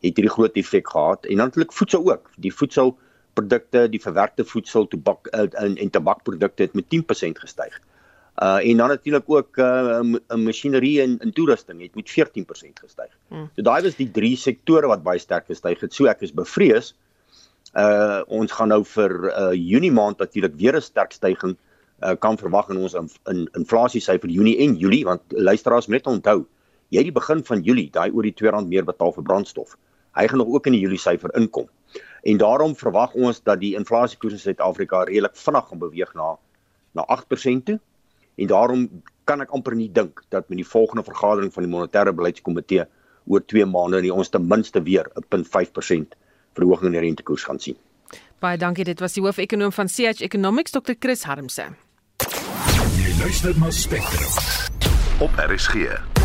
[0.01, 2.29] het hierdie groot effek gehad en natuurlik voedsel ook.
[2.37, 7.77] Die voedselprodukte, die verwerkte voedsel, tobak uh, en en tabakprodukte het met 10% gestyg.
[7.77, 7.96] Uh
[8.37, 10.01] en dan natuurlik ook uh
[10.35, 13.17] masjinerie en in toerusting het met 14% gestyg.
[13.27, 13.49] Hmm.
[13.55, 15.93] So daai was die drie sektore wat baie sterk gestyg het.
[15.93, 16.93] So ek is bevrees.
[17.73, 21.57] Uh ons gaan nou vir uh Junie maand natuurlik weer 'n sterk stygings
[22.03, 26.05] uh kan verwag in ons in, in inflasie syfer Junie en Julie want luisteraars moet
[26.05, 26.45] net onthou
[26.89, 29.77] jy die begin van Julie daai oor die R2 meer betaal vir brandstof.
[30.13, 31.67] Hy gaan nog ook in die Julie syfer inkom.
[32.21, 36.37] En daarom verwag ons dat die inflasiekoers in Suid-Afrika redelik vinnig gaan beweeg na
[36.93, 37.79] na 8% toe
[38.37, 38.87] en daarom
[39.27, 42.85] kan ek amper nie dink dat met die volgende vergadering van die monetêre beleidskomitee
[43.27, 46.15] oor 2 maande nie ons ten minste weer 'n 0.5%
[46.53, 47.77] verhoging in die rentekoers gaan sien.
[48.39, 50.93] Baie dankie, dit was die hoofekonoom van CH Economics Dr.
[50.99, 51.73] Chris Harmse.
[52.97, 54.31] Jy luister na Spectrum
[55.19, 56.16] op RSG.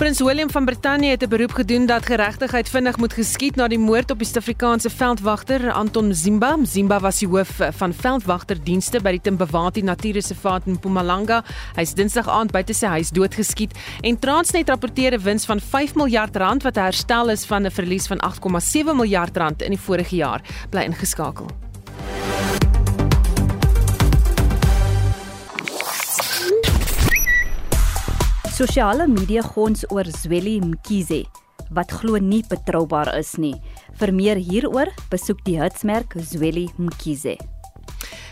[0.00, 3.78] Prins Willem van Brittanje het 'n beroep gedoen dat geregtigheid vinnig moet geskied na die
[3.78, 6.56] moord op die Suid-Afrikaanse veldwagter Anton Zimba.
[6.62, 11.44] Zimba was die hoof van veldwagterdienste by die Timbawati Natuurreservaat in Mpumalanga.
[11.74, 15.94] Hy is Dinsdag aand buite sy huis doodgeskiet en Transnet rapporteer 'n wins van 5
[15.94, 20.16] miljard rand wat herstel is van 'n verlies van 8,7 miljard rand in die vorige
[20.16, 20.40] jaar.
[20.70, 21.46] Bly ingeskakel.
[28.60, 31.22] Sosiale media gons oor Zweli Mkhize
[31.72, 33.54] wat glo nie betroubaar is nie.
[33.96, 37.38] Vir meer hieroor, besoek die hitsmerk Zweli Mkhize.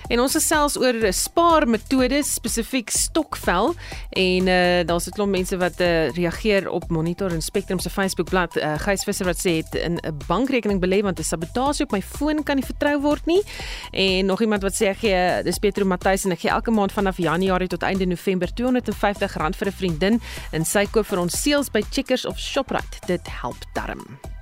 [0.09, 3.75] En ons gesels oor spaarmetodes spesifiek stokvel
[4.17, 8.57] en uh daar's 'n klomp mense wat uh reageer op Monitor en Spectrum se Facebookblad.
[8.57, 12.03] Uh Gys Visser wat sê het in 'n bankrekening belê want 'n sabotasie op my
[12.03, 13.43] foon kan nie vertrou word nie.
[13.91, 16.93] En nog iemand wat sê ek gee dis Petro Matthys en ek gee elke maand
[16.93, 20.21] vanaf Januarie tot einde November R250 vir 'n vriendin
[20.53, 23.07] en sy koop vir ons seels by Checkers of Shoprite.
[23.07, 24.38] Dit help darm.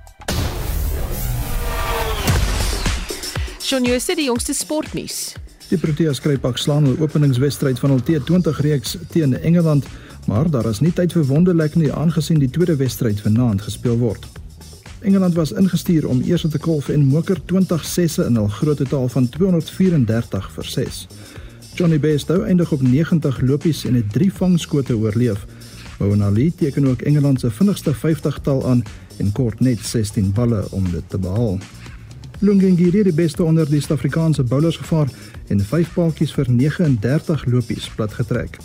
[3.61, 5.33] Shaun Jooste die jongste sportnuus.
[5.67, 9.85] Die Proteas kry pak slaan hul openingswedstryd van hul T20 reeks teen Engeland,
[10.29, 14.27] maar daar is nie tyd vir wonderlek nie aangesien die tweede wedstryd vanaand gespeel word.
[15.01, 19.09] Engeland was ingestuur om eers te kolf en moker 20 sesse in hul groot totaal
[19.15, 21.01] van 234 vir 6.
[21.77, 25.45] Johnny Bairstow eindig op 90 lopies en het 3 vangskote oorleef.
[25.99, 28.83] Owen Ali teken ook Engeland se vinnigste 50-tal aan
[29.17, 31.59] en kort net 16 balle om dit te behaal.
[32.39, 35.09] Lungengiri die beste onder die Suid-Afrikaanse bowlers gevaar
[35.47, 38.59] en 5 paaltjies vir 39 lopies platgetrek.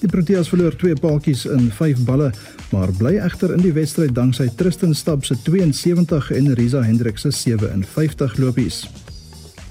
[0.00, 2.32] Die Proteas verloor 2 paaltjies in 5 balle,
[2.72, 7.30] maar bly egter in die wedstryd danksy Tristan Stabb se 72 en Risa Hendriks se
[7.30, 8.86] 57 lopies.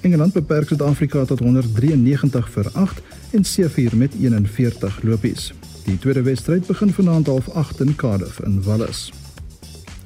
[0.02, 3.02] Engeland beperk Suid-Afrika tot 193 vir 8
[3.32, 5.50] en C4 met 41 lopies.
[5.84, 9.10] Die tweede wedstryd begin vanaand half 8 in Cardiff in Wallis.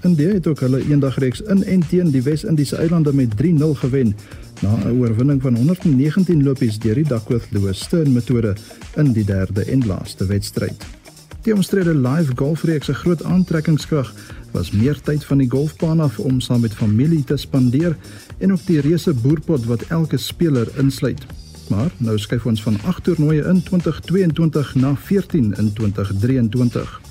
[0.07, 4.15] India het ook hulle eendagreeks in en teen die Wes-Indiese eilande met 3-0 gewen
[4.63, 8.55] na 'n oorwinning van 119 lopies deur die Duckworth Lewis Stern metode
[8.97, 10.87] in die derde en laaste wedstryd.
[11.43, 14.15] Die omstrede live golfreeks se groot aantrekkingskrag
[14.53, 17.97] was meer tyd van die golfbaan af om saam met familie te spandeer
[18.39, 21.27] en ook die reuse boerpot wat elke speler insluit.
[21.69, 27.06] Maar nou skuif ons van 8 toernooie in 2022 na 14 in 2023.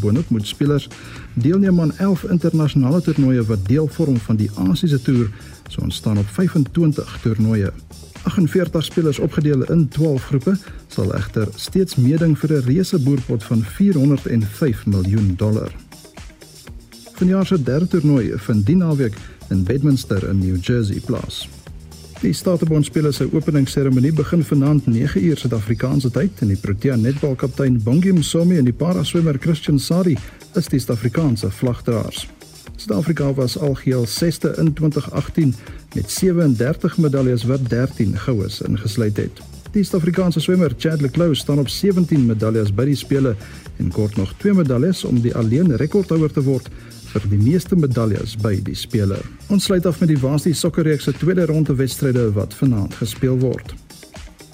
[0.00, 0.88] Boonop moet spelers
[1.34, 5.30] deelneem aan 11 internasionale toernooie wat deel vorm van die Asiese toer,
[5.68, 7.72] so ontstaan op 25 toernooie.
[8.22, 13.62] 48 spelers opgedeel in 12 groepe sal egter steeds meeding vir 'n reuse boerpot van
[13.62, 15.72] 405 miljoen dollar.
[17.12, 19.14] Vanjaar se derde toernooi vind die naweek
[19.48, 21.48] in Bedminster in New Jersey plaas.
[22.22, 28.12] Die Statebond spelers se openingsseremonie begin vanaand 9uur Suid-Afrikaanse tyd en die Protea netbalkaptein Bongi
[28.14, 30.14] Msomi en die paraswemmer Christian Sari
[30.54, 32.28] is die Suid-Afrikaanse vlagdraers.
[32.76, 35.54] Suid-Afrika was algeheel 6ste in 2018
[35.96, 39.42] met 37 medaljes wat 13 goues ingesluit het.
[39.74, 43.34] Die Suid-Afrikaanse swemmer Chad Leclou staan op 17 medaljes by die spele
[43.82, 46.70] en kort nog 2 medaljes om die alleen rekordhouer te word
[47.20, 49.18] vir die meeste medaljes by die spele.
[49.52, 53.74] Ons sluit af met die Waasdi sokkerreeks se tweede ronde wedstryde wat vanaand gespeel word.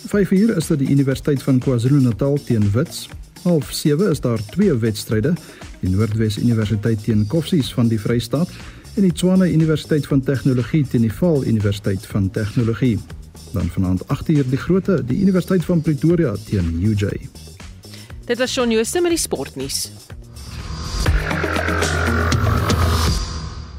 [0.08, 3.08] 5uur is dit die Universiteit van KwaZulu-Natal teen Wits.
[3.44, 5.34] Half 7 is daar twee wedstryde
[5.80, 8.50] die Noordwes Universiteit teen Koffsies van die Vrystaat
[8.96, 12.98] en die Tshwane Universiteit van Tegnologie teen die Vaal Universiteit van Tegnologie.
[13.52, 17.28] Dan vanaand 8uur die grootte die Universiteit van Pretoria teen UJ.
[18.26, 19.90] Dit was Shaun Jooste met die sportnuus.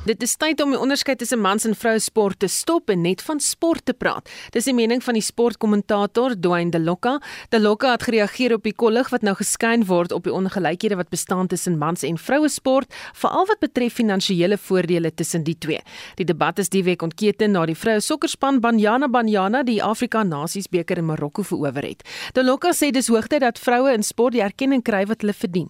[0.09, 3.21] Dit is tyd om die onderskeid tussen mans en vroue sport te stop en net
[3.21, 4.25] van sport te praat.
[4.55, 7.19] Dis die mening van die sportkommentator Dwayne Delocca.
[7.53, 11.51] Delocca het gereageer op die kollig wat nou geskyn word op die ongelykhede wat bestaan
[11.51, 15.83] tussen mans en vroue sport, veral wat betref finansiële voordele tussen die twee.
[16.17, 21.03] Die debat is die week ontketen na die vroue sokkerspan Banyana Banyana die Afrika Nasiesbeker
[21.03, 22.01] in Marokko verower het.
[22.33, 25.69] Delocca sê dis hoogtyd dat vroue in sport die erkenning kry wat hulle verdien.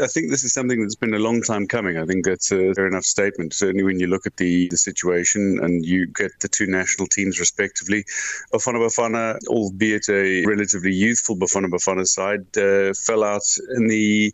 [0.00, 1.98] I think this is something that's been a long time coming.
[1.98, 3.54] I think that's a fair enough statement.
[3.54, 7.38] Certainly, when you look at the, the situation and you get the two national teams
[7.38, 8.04] respectively,
[8.52, 13.44] Bafana Bafana, albeit a relatively youthful Bafana Bafana side, uh, fell out
[13.76, 14.32] in the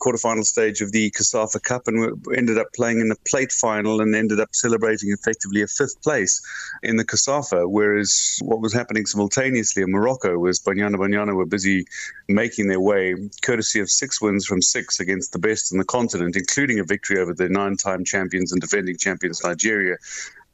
[0.00, 4.14] quarterfinal stage of the Kasafa Cup and ended up playing in the plate final and
[4.14, 6.40] ended up celebrating effectively a fifth place
[6.82, 7.68] in the Kasafa.
[7.68, 11.86] Whereas what was happening simultaneously in Morocco was Banyana Banyana were busy
[12.28, 16.36] making their way, courtesy of six wins from six against the best in the continent,
[16.36, 19.96] including a victory over the nine time champions and defending champions Nigeria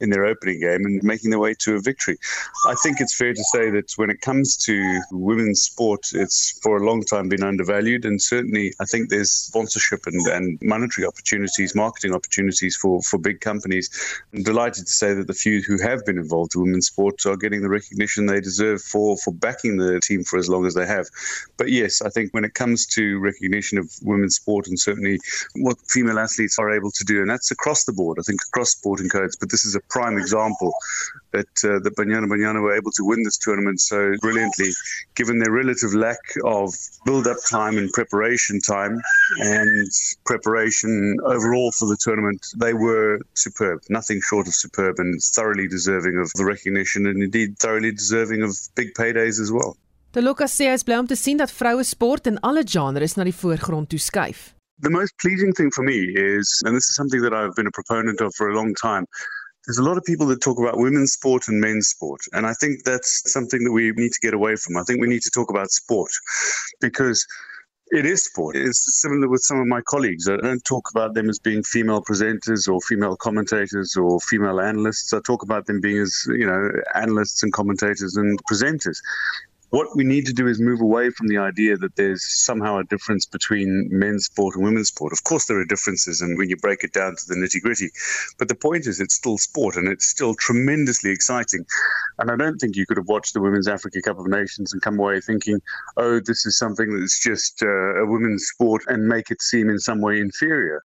[0.03, 2.17] in their opening game and making their way to a victory.
[2.67, 6.77] I think it's fair to say that when it comes to women's sport, it's for
[6.77, 8.05] a long time been undervalued.
[8.05, 13.39] And certainly, I think there's sponsorship and, and monetary opportunities, marketing opportunities for, for big
[13.39, 13.89] companies.
[14.33, 17.37] I'm delighted to say that the few who have been involved in women's sport are
[17.37, 20.85] getting the recognition they deserve for, for backing the team for as long as they
[20.85, 21.07] have.
[21.57, 25.19] But yes, I think when it comes to recognition of women's sport and certainly
[25.55, 28.71] what female athletes are able to do, and that's across the board, I think across
[28.71, 30.71] sporting codes, but this is a prime example
[31.31, 34.71] that uh, that Banyana Banyana were able to win this tournament so brilliantly,
[35.15, 36.73] given their relative lack of
[37.05, 38.99] build-up time and preparation time
[39.39, 39.91] and
[40.25, 42.41] preparation overall for the tournament.
[42.57, 47.57] They were superb, nothing short of superb, and thoroughly deserving of the recognition, and indeed
[47.59, 49.77] thoroughly deserving of big paydays as well.
[50.13, 53.15] De Lucas sê hy is bly om te sien dat vroue sport in alle genres
[53.17, 54.51] na die voorgrond toe skuif.
[54.85, 57.71] The most pleasing thing for me is, and this is something that I've been a
[57.71, 59.05] proponent of for a long time,
[59.65, 62.21] there's a lot of people that talk about women's sport and men's sport.
[62.33, 64.77] And I think that's something that we need to get away from.
[64.77, 66.11] I think we need to talk about sport
[66.81, 67.25] because
[67.91, 68.55] it is sport.
[68.55, 70.27] It's similar with some of my colleagues.
[70.27, 75.13] I don't talk about them as being female presenters or female commentators or female analysts.
[75.13, 78.97] I talk about them being as, you know, analysts and commentators and presenters
[79.73, 82.83] what we need to do is move away from the idea that there's somehow a
[82.83, 85.11] difference between men's sport and women's sport.
[85.11, 87.89] Of course, there are differences, and when you break it down to the nitty gritty,
[88.37, 91.65] but the point is, it's still sport and it's still tremendously exciting.
[92.19, 94.81] And I don't think you could have watched the Women's Africa Cup of Nations and
[94.83, 95.59] come away thinking,
[95.97, 99.79] oh, this is something that's just uh, a women's sport and make it seem in
[99.79, 100.83] some way inferior.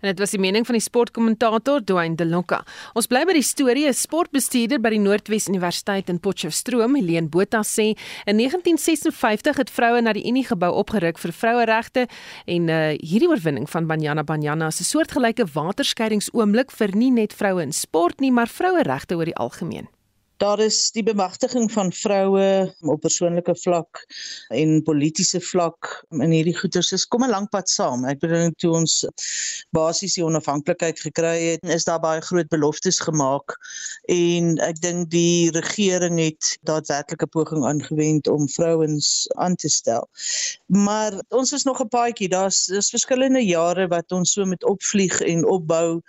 [0.00, 2.64] En dit was die mening van die sportkommentator Dwayne Delonka.
[2.94, 3.86] Ons bly by die storie.
[3.88, 10.00] 'n Sportbestuurder by die Noordwes Universiteit in Potchefstroom, Helene Botha sê, in 1956 het vroue
[10.00, 12.06] na die Unie gebou opgeruk vir vroueregte
[12.46, 17.62] en uh, hierdie oorwinning van Banyana Banyana is 'n soortgelyke waterskeidingsoomlik vir nie net vroue
[17.62, 19.88] in sport nie, maar vroueregte oor die algemeen.
[20.38, 24.04] Daar is die bemagtiging van vroue op persoonlike vlak
[24.54, 28.04] en politieke vlak in hierdie goeters is kom 'n lank pad saam.
[28.04, 29.04] Ek bedoel toe ons
[29.74, 33.56] basies die onafhanklikheid gekry het, is daar baie groot beloftes gemaak
[34.08, 40.08] en ek dink die regering het daadwerklike poging aangewend om vrouens aan te stel.
[40.66, 42.28] Maar ons is nog 'n paadjie.
[42.28, 46.00] Daar's daar's verskillende jare wat ons so met opvlieg en opbou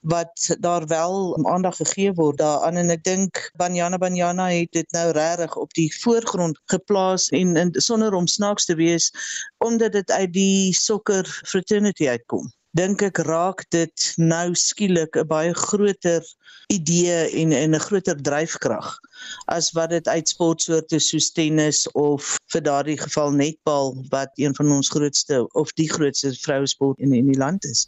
[0.00, 5.10] wat daar wel aandag gegee word daaraan en ek dink Banyana Banyana het dit nou
[5.12, 9.10] regtig op die voorgrond geplaas en, en sonder om snaaks te wees
[9.58, 15.54] omdat dit uit die sokker fraternity uitkom dink ek raak dit nou skielik 'n baie
[15.54, 16.22] groter
[16.66, 18.98] idee en en 'n groter dryfkrag
[19.46, 24.72] as wat dit uit sportsoorte soos tennis of vir daardie geval netbal wat een van
[24.72, 27.86] ons grootste of die grootste vroue sport in in die land is.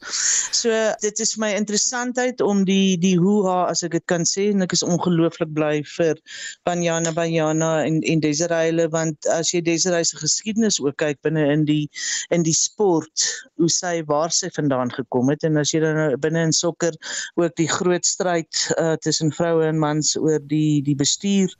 [0.53, 0.71] So
[1.01, 4.63] dit is vir my interessantheid om die die hoe as ek dit kan sê en
[4.63, 6.15] ek is ongelooflik bly vir
[6.63, 11.65] Banyana Banyana en en Desiree want as jy Desiree se geskiedenis ook kyk binne in
[11.65, 11.91] die
[12.31, 13.27] in die sport
[13.59, 16.95] hoe sy waar sy vandaan gekom het en as jy dan nou binne in sokker
[17.35, 21.53] ook die groot stryd uh, tussen vroue en mans oor die die bestuur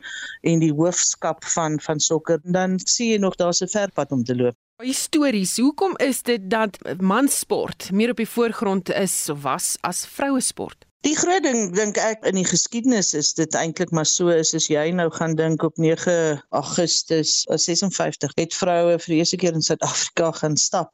[0.43, 4.25] en die hoofskap van van sokker dan sien jy nog daar's 'n ver pad om
[4.25, 4.57] te loop.
[4.83, 10.41] Histories, hoekom is dit dat manssport meer op die voorgrond is of was as vroue
[10.41, 10.88] sport?
[11.07, 14.65] Die groot ding dink ek in die geskiedenis is dit eintlik maar so is as
[14.67, 16.15] jy nou gaan dink op 9
[16.59, 17.35] Augustus
[17.67, 20.91] 56 het vroue vir die eerste keer in Suid-Afrika gaan stap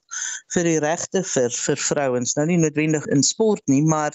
[0.53, 4.13] vir die regte vir vir vrouens nou nie noodwendig in sport nie maar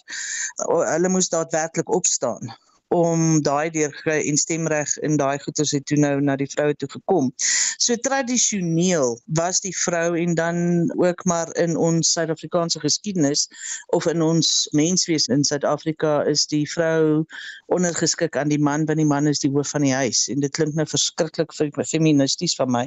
[0.67, 2.53] hulle moes daadwerklik opstaan
[2.89, 6.89] om daai deurgekry en stemreg in daai goeters het toe nou na die vroue toe
[6.89, 7.29] gekom.
[7.77, 10.57] So tradisioneel was die vrou en dan
[10.97, 13.45] ook maar in ons Suid-Afrikaanse geskiedenis
[13.93, 17.25] of in ons menswees in Suid-Afrika is die vrou
[17.69, 20.53] ondergeskik aan die man want die man is die hoof van die huis en dit
[20.57, 22.85] klink nou verskriklik feministies van my.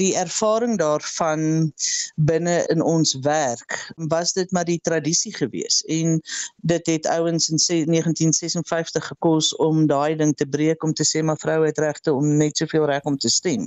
[0.00, 1.68] Die ervaring daarvan
[2.16, 3.76] binne in ons werk
[4.08, 6.16] was dit maar die tradisie gewees en
[6.64, 11.22] dit het ouens in 1956 gekom kos om daai ding te breek om te sê
[11.26, 13.66] maar vroue het regte om net soveel reg om te stem.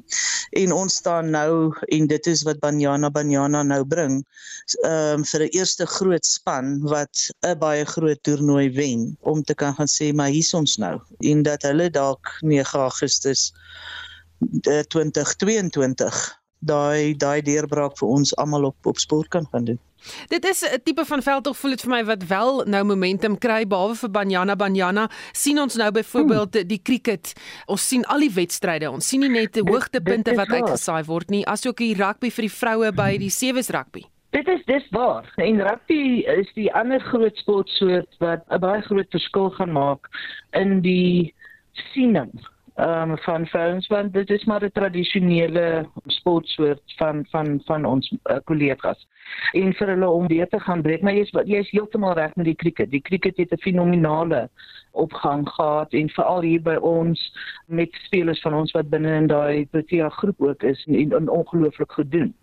[0.62, 4.22] En ons staan nou en dit is wat Banyana Banyana nou bring
[4.88, 9.76] um, vir 'n eerste groot span wat 'n baie groot toernooi wen om te kan
[9.76, 13.52] gaan sê maar hier's ons nou en dat hulle dalk 9 Augustus
[14.94, 19.80] 2022 eh, daai daai deurbraak vir ons almal op op sport kan gaan doen.
[20.28, 23.68] Dit is 'n tipe van veldtog voel dit vir my wat wel nou momentum kry
[23.68, 25.10] behalwe vir Banyana Banyana.
[25.32, 26.68] sien ons nou byvoorbeeld hmm.
[26.68, 27.34] die cricket.
[27.66, 28.92] Ons sien al die wedstryde.
[28.92, 32.52] Ons sien nie net die hoogtepunte wat uitgesaai word nie, asook die rugby vir die
[32.54, 34.06] vroue by die sewees rugby.
[34.30, 35.34] Dit is dis waar.
[35.36, 40.08] En rugby is die ander groot sportsoort wat 'n baie groot verskil gaan maak
[40.52, 41.34] in die
[41.94, 42.32] siening
[42.78, 48.12] ehm um, van vrouens want dit is maar 'n tradisionele sportsoort van van van ons
[48.12, 49.08] uh, kollegas.
[49.52, 52.56] En vir hulle om weer te gaan breek maar jy's jy's heeltemal reg met die
[52.56, 52.92] cricket.
[52.92, 54.50] Die cricket het 'n fenominale
[54.98, 57.22] opgang gehad en veral hier by ons
[57.66, 61.30] met spelers van ons wat binne in daai Protea groep ook is en, en, en
[61.30, 62.34] ongelooflik goed doen.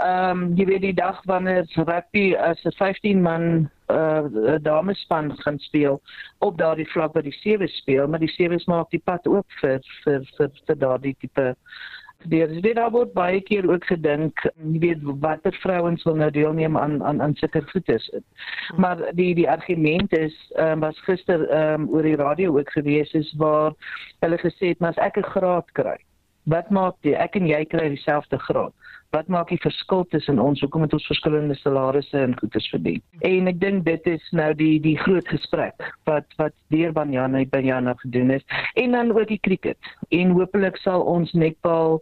[0.00, 5.58] Ehm um, jy weet die dag wanneer rugby as 'n 15 man uh damespan gaan
[5.58, 6.00] speel
[6.38, 9.80] op daardie vlak wat die sewe speel, maar die sewe maak die pad oop vir
[10.04, 11.56] vir vir, vir daardie tipe
[12.24, 16.30] Daar is weer daar word baie keer ook gedink, jy weet watter vrouens wil nou
[16.30, 18.10] deelneem aan aan aan sulke goedes.
[18.76, 22.70] Maar die die argument is ehm um, was gister ehm um, oor die radio ook
[22.70, 23.72] gewees is waar
[24.20, 25.98] hulle gesê het maar as ek 'n graad kry,
[26.44, 27.14] wat maak dit?
[27.14, 28.72] Ek en jy kry dieselfde graad.
[29.12, 30.62] Wat maak die verskil tussen ons?
[30.64, 33.02] Hoekom het ons verskillende salarisse en goederes verdien?
[33.28, 37.94] En ek dink dit is nou die die groot gesprek wat wat deur Banyana Banyana
[38.00, 38.46] gedoen is.
[38.74, 39.92] En dan ook die cricket.
[40.10, 42.00] En hopelik sal ons netbal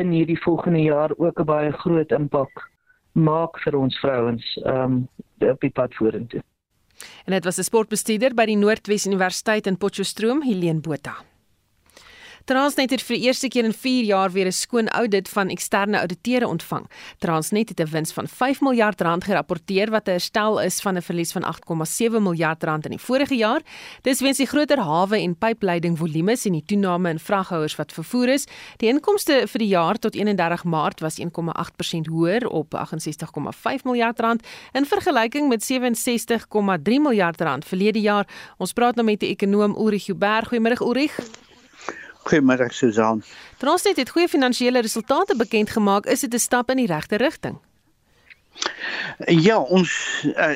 [0.00, 2.68] in hierdie volgende jaar ook 'n baie groot impak
[3.12, 5.08] maak vir ons vrouens um
[5.38, 6.42] op die pad vorentoe.
[7.26, 11.27] En dit was 'n sportbestuurder by die Noordwes Universiteit in Potchefstroom Helene Botha
[12.48, 15.98] Transnet het vir die eerste keer in 4 jaar weer 'n skoon audit van eksterne
[15.98, 16.88] auditeure ontvang.
[17.18, 21.02] Transnet het 'n wins van 5 miljard rand gerapporteer wat 'n herstel is van 'n
[21.02, 23.60] verlies van 8,7 miljard rand in die vorige jaar.
[24.02, 28.28] Dis weens die groter hawe en pypleiding volumes en die toename in vraghouers wat vervoer
[28.28, 28.46] is.
[28.76, 34.46] Die inkomste vir die jaar tot 31 Maart was 1,8% hoër op 68,5 miljard rand
[34.72, 38.26] in vergelyking met 67,3 miljard rand verlede jaar.
[38.56, 40.46] Ons praat nou met die ekonom Ulrich Huber.
[40.46, 41.46] Goeiemôre Ulrich.
[42.28, 43.22] Goeiemôre Susan.
[43.58, 46.06] Transnet het goeie finansiële resultate bekend gemaak.
[46.06, 47.58] Is dit 'n stap in die regte rigting?
[49.26, 49.90] Ja, ons
[50.24, 50.54] uh,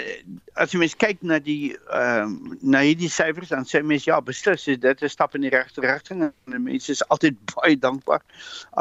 [0.54, 4.20] as jy mens kyk na die ehm uh, na hierdie syfers dan sê mens ja,
[4.20, 8.22] beslis is dit 'n stap in die regte rigting en mense is altyd baie dankbaar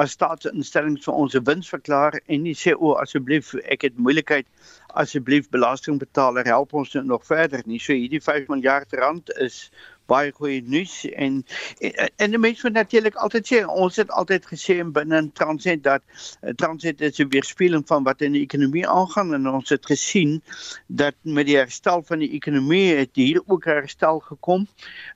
[0.04, 4.48] as staatsinstellings vir ons wins verklaar en nie sê o, asseblief ek het moeilikheid
[4.94, 7.80] asseblief belastingbetaler help ons nou nog verder nie.
[7.80, 9.72] So hierdie 5 miljard rand is
[10.12, 11.42] baie goeie nuus en
[11.80, 16.04] en, en mense moet natuurlik altyd sê ons het altyd gesê binne Transnet dat
[16.44, 20.42] uh, Transnet is 'n weerspieëling van wat in die ekonomie aangaan en ons het gesien
[20.88, 24.68] dat met die herstel van die ekonomie het hier ook herstel gekom.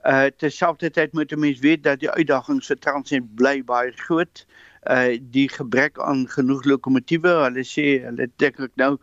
[0.04, 4.75] Uh terselfdertyd moet mense weet dat die uitdagings vir Transnet bly baie groot uh
[5.32, 7.32] die gebrek aan genoeg lokomotiewe.
[7.44, 8.98] Hulle sê hulle dink ek nou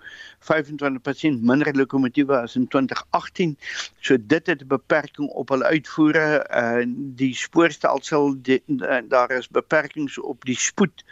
[0.47, 3.57] 25% minder lokomotiewe as in 2018.
[4.01, 6.47] So dit het 'n beperking op hulle uitvoere.
[6.51, 6.85] Uh
[7.17, 11.05] die spoorstelsel die, uh, daar is beperkings op die spoed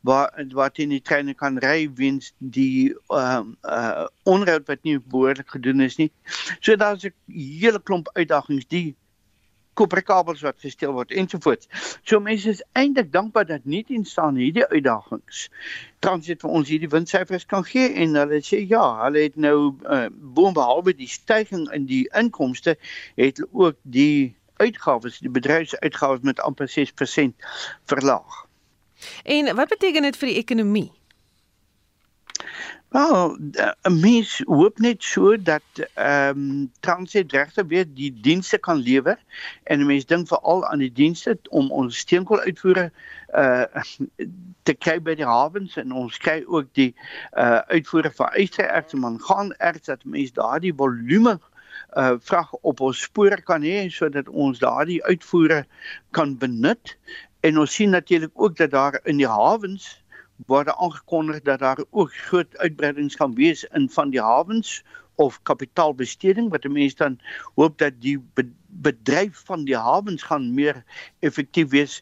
[0.00, 5.50] waar wat in die treine kan ry weens die uh uh onroud wat nie behoorlik
[5.50, 6.12] gedoen is nie.
[6.60, 7.12] So daar's 'n
[7.60, 8.94] hele klomp uitdagings die
[9.78, 11.68] koperkabels wat gesteel word ensovoorts.
[12.02, 15.46] So mense is eintlik dankbaar dat nie teen staan hierdie uitdagings.
[16.04, 20.06] Transit vir ons hierdie windsyfers kan gee en hulle sê ja, hulle het nou uh,
[20.10, 22.76] boonbehalwe die stygings in die inkomste
[23.20, 27.48] het hulle ook die uitgawes, die bedryfsuitgawes met amper 6%
[27.86, 28.44] verlaag.
[29.22, 30.88] En wat beteken dit vir die ekonomie?
[32.88, 33.36] Wel,
[33.82, 35.62] 'n mens hoop net so dat
[35.94, 39.18] ehm um, Transnet regte weer die dienste kan lewer
[39.62, 42.92] en 'n mens dink veral aan die dienste om ons steenkool uitvoere
[43.34, 43.64] uh
[44.62, 46.94] te kry by die hawens en ons kry ook die
[47.36, 51.38] uh uitvoere van ystererts en manganerts dat mense daardie volume
[51.96, 55.66] uh vrag op ons spore kan hê sodat ons daardie uitvoere
[56.10, 56.96] kan benut
[57.40, 59.98] en ons sien natuurlik ook dat daar in die hawens
[60.46, 64.82] word aangekondig dat daar ook groot uitbreidings gaan wees in van die hawens
[65.18, 67.18] of kapitaalbesteding wat mense dan
[67.58, 68.18] hoop dat die
[68.68, 70.78] bedryf van die hawens gaan meer
[71.26, 71.96] effektief wees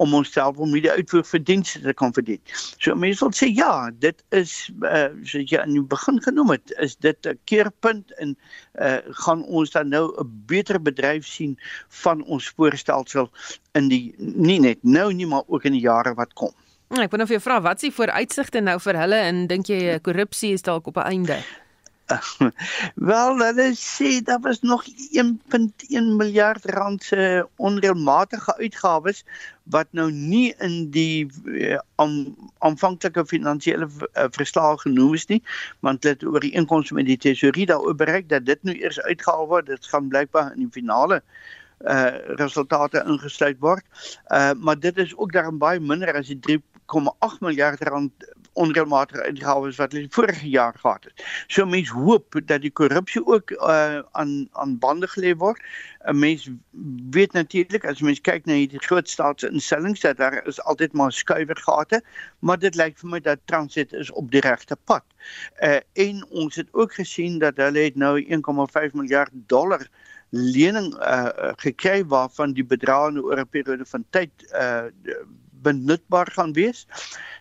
[0.00, 2.40] om onsself om die uitvoer vir dienste te kan verdien.
[2.54, 4.54] So mense wil sê ja, dit is
[4.88, 8.36] uh, soos jy aan die begin genoem het, is dit 'n keerpunt en
[8.80, 11.58] uh, gaan ons dan nou 'n beter bedryf sien
[12.02, 13.28] van ons spoorstelsel
[13.76, 16.54] in die nie net nou nie maar ook in die jare wat kom.
[16.92, 19.70] Ek wil nou vir jou vra, wat is die vooruitsigte nou vir hulle en dink
[19.70, 21.38] jy eh, korrupsie is dalk op 'n einde?
[23.10, 24.84] Wel, hulle sê daar was nog
[25.16, 29.24] 1.1 miljard rand se onreëlmatige uitgawes
[29.72, 31.78] wat nou nie in die uh,
[32.60, 35.40] aanvanklike finansiële uh, verslae genoem is nie,
[35.80, 39.48] want dit oor die inkomste met die tesorie daaroor bereik dat dit nou eers uitgehaal
[39.48, 39.66] word.
[39.66, 41.22] Dit gaan blykbaar in die finale
[41.82, 43.82] uh resultate ingesluit word.
[44.28, 46.71] Uh maar dit is ook daarom baie minder as die 1,8
[47.40, 48.12] miljard rand
[48.52, 51.24] onreëlmatige uitgawes wat hulle vorige jaar gehad het.
[51.46, 55.60] So mense hoop dat die korrupsie ook uh, aan aan bande gelê word.
[56.04, 56.50] 'n Mens
[57.10, 62.02] weet natuurlik as mens kyk na hierdie groot staatsinstellings dat daar is altyd maar skuiwergate,
[62.38, 65.04] maar dit lyk vir my dat Transit is op die regte pad.
[65.62, 69.88] Uh en ons het ook gesien dat hulle het nou 1,5 miljard dollar
[70.30, 74.88] lening uh gekry waarvan die bedrae oor 'n periode van tyd uh
[75.62, 76.86] benutbaar gaan wees.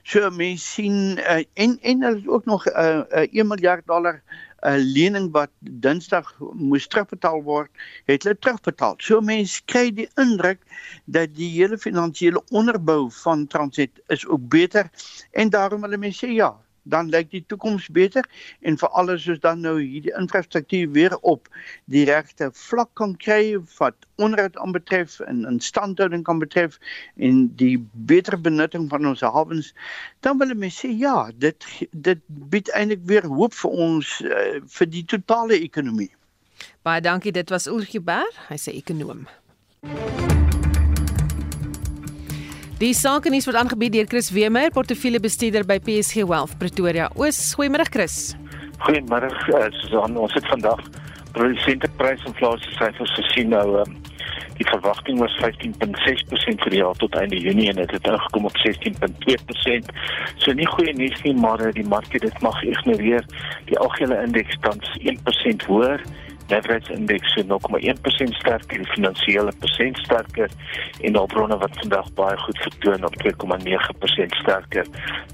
[0.03, 4.21] So mense sien uh, en en hulle ook nog 'n uh, uh, 1 miljard dollar
[4.61, 7.69] 'n uh, lening wat Dinsdag moes terugbetaal word,
[8.05, 8.95] het hulle terugbetaal.
[8.97, 10.59] So mense kry die indruk
[11.05, 14.89] dat die hele finansiële onderbou van Transnet is ook beter
[15.31, 16.53] en daarom hulle mense sê ja,
[16.83, 18.25] dan lyk die toekoms beter
[18.61, 21.49] en vir alles soos dan nou hierdie infrastruktuur weer op.
[21.85, 26.79] Die regte vlak kan kry wat onderhoud aanbetref en instandhouding kan betref
[27.17, 29.73] en die beter benutting van ons hawens
[30.21, 32.21] dan wil ek sê ja dit dit
[32.53, 36.11] bied eintlik weer hoop vir ons uh, vir die totale ekonomie.
[36.85, 39.25] Baie dankie dit was Ulrich Berg hy sê ekonom
[42.81, 47.11] Die sakenuus word aangebied deur Chris Wemer, portefeuljebestuurder by PSG Wealth Pretoria.
[47.13, 48.31] Oos, goeiemôre Chris.
[48.81, 50.17] Goeiemôre uh, Susan.
[50.17, 50.81] Ons het vandag
[51.35, 53.67] produsenteprys inflasie syfers gesien nou.
[53.83, 53.99] Um,
[54.61, 58.57] Die verwagting was 15.6% vir die jaar tot einde Junie en dit het ingekom op
[58.61, 59.87] 16.2%.
[60.43, 63.25] So nie goeie nuus nie, maar die mark het dit mag ignoreer.
[63.71, 66.05] Die algehele indeks tans 1% hoër
[66.51, 70.49] leverage indeks so 0,1% sterker, die finansiële persent sterker
[71.01, 74.87] en hulpbronne wat vandag baie goed vertoon op 2,9% sterker.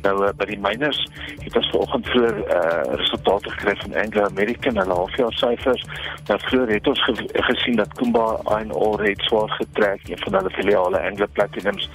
[0.06, 1.00] Nou uh, by die miners
[1.44, 5.86] het ons vanoggend vroeër uh, resultate gekry van Anglo American hulle halfjaar syfers.
[6.30, 7.16] Nou vroeër het ons ge
[7.50, 11.90] gesien dat Kumba Iron Ore het swaar getrek, een van hulle filiale Anglo Platinums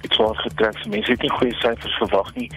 [0.00, 0.78] het swaar getrek.
[0.82, 2.48] So mense het nie goeie syfers verwag nie,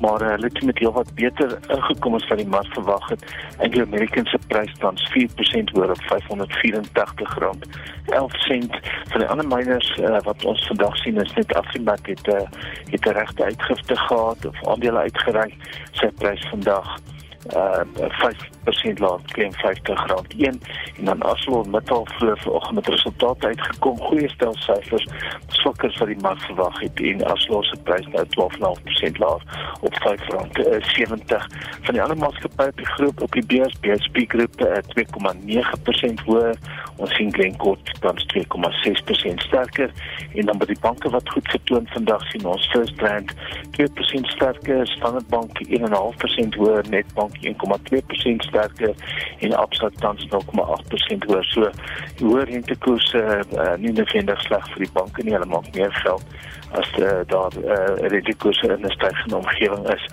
[0.00, 3.26] maar uh, hulle het met heelwat beter ingekom as wat die mark verwag het.
[3.58, 7.66] Anglo American se prys tans 4% sent hoor op 584 rand.
[8.06, 12.26] 11 sent van die ander miners uh, wat ons vandag sien is net Afrimat het
[12.26, 12.40] uh,
[12.90, 15.54] het 'n regte uitgifte gehad of aandele uitgereik.
[15.92, 16.98] Sy prys vandag
[17.52, 17.82] uh
[18.64, 20.60] 5% laag teen 50 rand 1
[20.98, 25.06] en dan Aslo Metal vroeër vanoggend met resultate uitgekom goeie stel syfers
[25.48, 29.42] swakker as wat die mark verwag het en Aslo se prys nou 12.5% laag
[29.80, 31.46] op 5 rand uh, 70
[31.82, 36.56] van die ander maatskappye op die groep op die beurs BSP groep uh, 2.9% hoër.
[36.96, 39.92] Ons sien Glencore dan 2.6% sterker.
[40.34, 43.34] En dan by die banke wat goed vertoon vandag sien ons First Rand
[43.78, 48.94] 2% sterker Standard Bank 1.5% hoër Netbank 1,2% sterker
[49.44, 51.46] en Absa tans 0,8% hoër.
[51.52, 51.70] So
[52.18, 56.36] die hoë rentekoerse uh, nie noodwendig sleg vir die banke nie, hulle maak meer geld
[56.80, 60.04] as uh, daar uh, rentekoerse in 'n stygende omgewing is.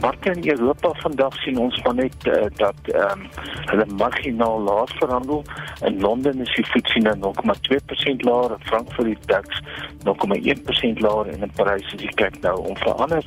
[0.00, 3.28] Markte in Europa vandag sien ons van net uh, dat um,
[3.70, 5.44] hulle marginaal laag verhandel.
[5.84, 9.60] In Londen is die FTSE nou 0,2% laer, in Frankfurt die DAX
[10.04, 13.24] 0,1% laer en in Parys is die kyk nou om verander.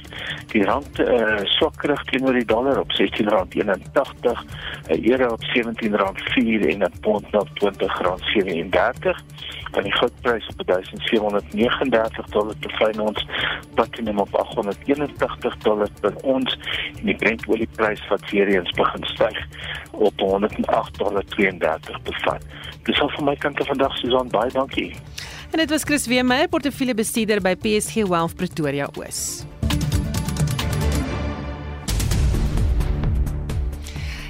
[0.53, 4.43] Die rand uh, swakkerig teenoor die dollar op 16 R81,
[4.87, 9.17] 'n euro op R17.4 en 'n pond op R20.37.
[9.73, 13.25] Van die goudprys op 1739 dollar per fyn ons,
[13.75, 16.57] platinum op 881 dollar per ons
[16.99, 19.39] en die Brent olieprys wat weer eens begin styg
[19.91, 22.51] op 108 dollar 32 per fyn.
[22.83, 24.91] Dis al van my kant af vandag Susan, baie dankie.
[25.51, 29.43] En dit was Chris Weemeyer, portefeuljebestuurder by PSG Wealth Pretoria Oos.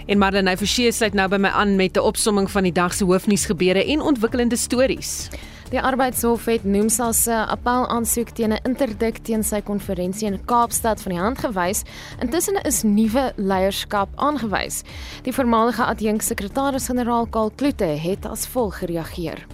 [0.05, 3.05] En Marlene Forsie sluit nou by my aan met 'n opsomming van die dag se
[3.05, 5.29] hoofnuusgebeure en ontwikkelende stories.
[5.73, 11.01] Die Arbeidshof het Nomsa se appel aansoek teen 'n interdik teen sy konferensie in Kaapstad
[11.01, 11.81] van die hand gewys.
[12.21, 14.83] Intussen is nuwe leierskap aangewys.
[15.23, 19.47] Die voormalige adjunksekretaris-generaal Karl Klute het as volg gereageer.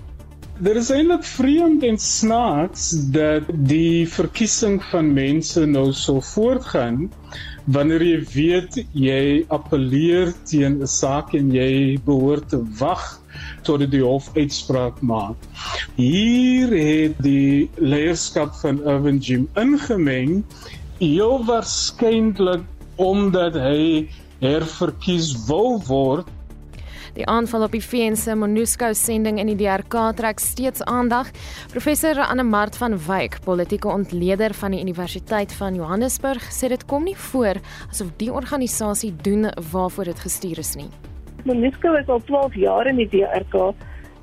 [0.59, 7.11] Dit is eintlik vreemd en snaaks dat die verkiesing van mense nou so voortgaan
[7.69, 13.03] wanneer jy weet jy appeleer teen 'n saak en jy behoort te wag
[13.67, 15.37] tot die hof uitspraak maak.
[15.95, 20.43] Hier het die leierskap van Irvin Jim ingemeng,
[20.97, 22.65] heel waarskynlik
[22.95, 24.09] omdat hy
[24.41, 26.27] herverkies wou word
[27.19, 31.27] Die aanval op die VN se MONUSCO sending in die DRK trek steeds aandag.
[31.73, 37.03] Professor Anne Mart van Wyk, politieke ontleder van die Universiteit van Johannesburg, sê dit kom
[37.03, 37.59] nie voor
[37.89, 40.87] asof die organisasie doen waarvoor dit gestuur is nie.
[41.43, 43.73] MONUSCO is al 12 jaar in die DRK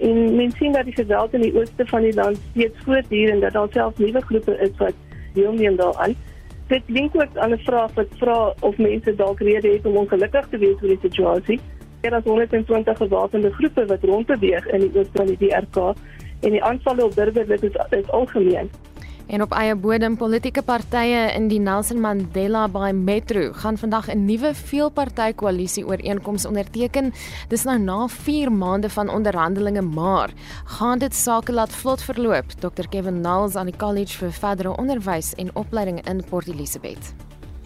[0.00, 3.44] en men sien dat die geweld in die ooste van die land steeds voortduur en
[3.44, 4.96] dat daar selfs nuwe groepe is wat
[5.36, 6.16] deelneem daaraan.
[6.72, 10.48] Dit link ook aan 'n vraag wat vra of mense dalk rede het om ongelukkig
[10.48, 11.60] te wees oor die situasie
[12.02, 15.94] meer as 120 gewapende groepe wat rondbeweeg in die ooste van die DRK
[16.40, 18.70] en die aanvalle op burgerlik is, is algemeen.
[19.26, 24.24] En op eie bodem politieke partye in die Nelson Mandela Bay Metro gaan vandag 'n
[24.24, 27.12] nuwe veelpartytjie ooreenkoms onderteken.
[27.48, 30.30] Dis nou na 4 maande van onderhandelinge, maar
[30.64, 32.46] gaan dit sake laat vlot verloop?
[32.60, 37.14] Dr Kevin Nals aan die College vir Verdere Onderwys en Opleiding in Port Elizabeth.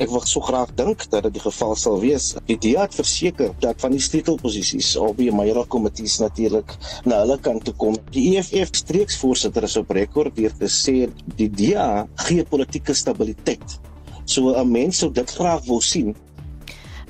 [0.00, 2.30] Ek wil so graag dink dat dit die geval sal wees.
[2.48, 6.72] Die DA het verseker dat van die sleutelposisies op die Meyer komitees natuurlik
[7.04, 7.98] na hulle kant toe kom.
[8.14, 10.94] Die EFF streeksvoorsitter is op rekord deur te sê
[11.36, 13.76] die DA gee politieke stabiliteit.
[14.24, 16.16] So 'n mens sou dit graag wil sien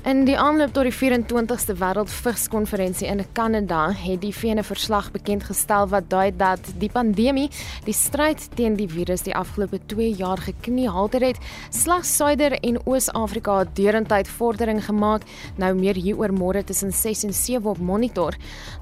[0.01, 5.43] In die aanloop tot die 24ste Wêreldvigskonferensie in Kanada het die VN 'n verslag bekend
[5.43, 7.51] gestel wat dui dat die pandemie
[7.85, 11.37] die stryd teen die virus die afgelope 2 jaar gekniehalter het.
[11.69, 15.21] Slegs Suider en Oos-Afrika het deurentyd vordering gemaak.
[15.57, 18.33] Nou meer hieroor môre tussen 6 en 7 op Monitor.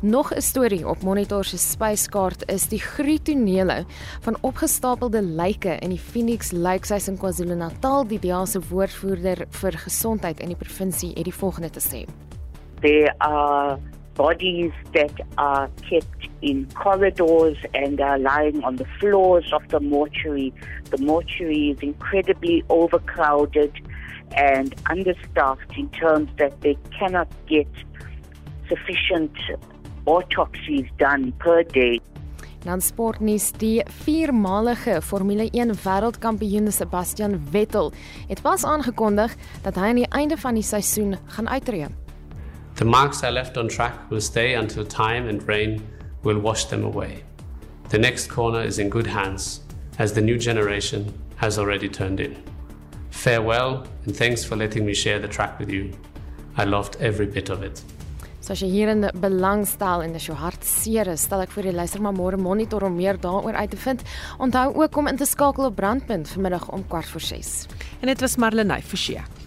[0.01, 3.85] Nog 'n storie op Monitor se spyskaart is die gruutonele
[4.21, 10.39] van opgestapelde lyke in die Phoenix Lakes in KwaZulu-Natal, die DEA se woordvoerder vir gesondheid
[10.39, 12.05] in die provinsie het die volgende te sê.
[12.81, 13.79] There are
[14.15, 20.53] bodies that are kept in corridors and are lying on the floors of the mortuary.
[20.91, 23.71] The mortuary is incredibly overcrowded
[24.35, 27.67] and understaffed in terms that they cannot get
[28.67, 29.37] sufficient
[30.05, 31.99] autopsies done per day.
[32.63, 37.93] Dan sportnuus die viermalige Formule 1 wêreldkampioen Sebastian Vettel
[38.27, 41.87] het pas aangekondig dat hy aan die einde van die seisoen gaan uittreë.
[42.75, 45.81] The marks I left on track will stay until time and rain
[46.23, 47.23] will wash them away.
[47.89, 49.61] The next corner is in good hands
[49.97, 52.35] as the new generation has already turned in.
[53.09, 55.91] Farewell and thanks for letting me share the track with you.
[56.57, 57.81] I loved every bit of it.
[58.39, 62.15] So as jy hierin belangstel en dis jou hartseer, stel ek vir die luister maar
[62.15, 64.05] môre monitor om meer daaroor uit te vind.
[64.39, 67.67] Onthou ook om in te skakel op Brandpunt vanmiddag om 4:06.
[67.99, 69.38] En dit was Marlenae Forsie.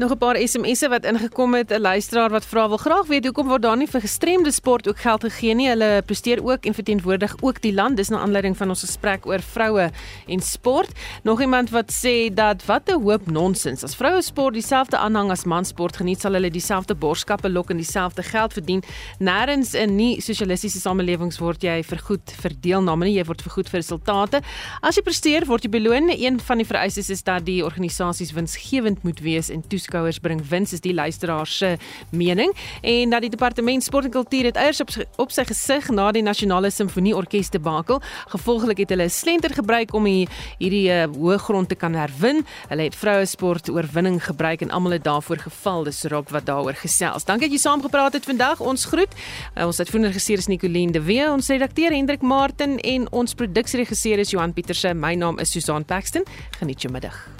[0.00, 3.48] Nog 'n paar SMS'e wat ingekom het, 'n luisteraar wat vra wil graag weet hoekom
[3.48, 5.68] word daar nie vir gestremde sport ook geld gegee nie.
[5.68, 7.96] Hulle presteer ook en verteenwoordig ook die land.
[7.96, 9.90] Dis na aanleiding van ons gesprek oor vroue
[10.26, 10.90] en sport.
[11.22, 13.82] Nog iemand wat sê dat wat 'n hoop nonsens.
[13.82, 18.22] As vroue sport dieselfde aanhang as mansport geniet, sal hulle dieselfde borskappe lok en dieselfde
[18.22, 18.82] geld verdien.
[19.18, 23.80] Nêrens in nie sosialistiese samelewings word jy vergoed vir deelname nie, jy word vergoed vir
[23.80, 24.40] resultate.
[24.82, 26.08] As jy presteer, word jy beloon.
[26.08, 30.40] Een van die vereistes is dat die organisasies winsgewend moet wees en toes toeskouers bring
[30.48, 31.76] wins is die luisteraars se
[32.10, 32.52] mening.
[32.82, 36.22] En dat die departement sport en kultuur het eiers op, op sy gesig na die
[36.22, 40.28] nasionale simfonieorkes debakel gevolglik het hulle 'n slenter gebruik om die,
[40.58, 42.44] hierdie uh, hoë grond te kan herwin.
[42.68, 45.84] Hulle het vroue sport oorwinning gebruik en almal het daarvoor geval.
[45.84, 47.24] Dis rok wat daaroor gesels.
[47.24, 48.60] Dankie dat jy saamgepraat het vandag.
[48.60, 49.12] Ons groet
[49.56, 54.18] uh, ons uitvoerende regisseur is Nicoline de Wee ons redakteur Hendrik Martin en ons produksieregisseur
[54.18, 54.94] is Johan Pieterse.
[54.94, 56.24] My naam is Susan Paxton.
[56.58, 57.39] Geniet jou middag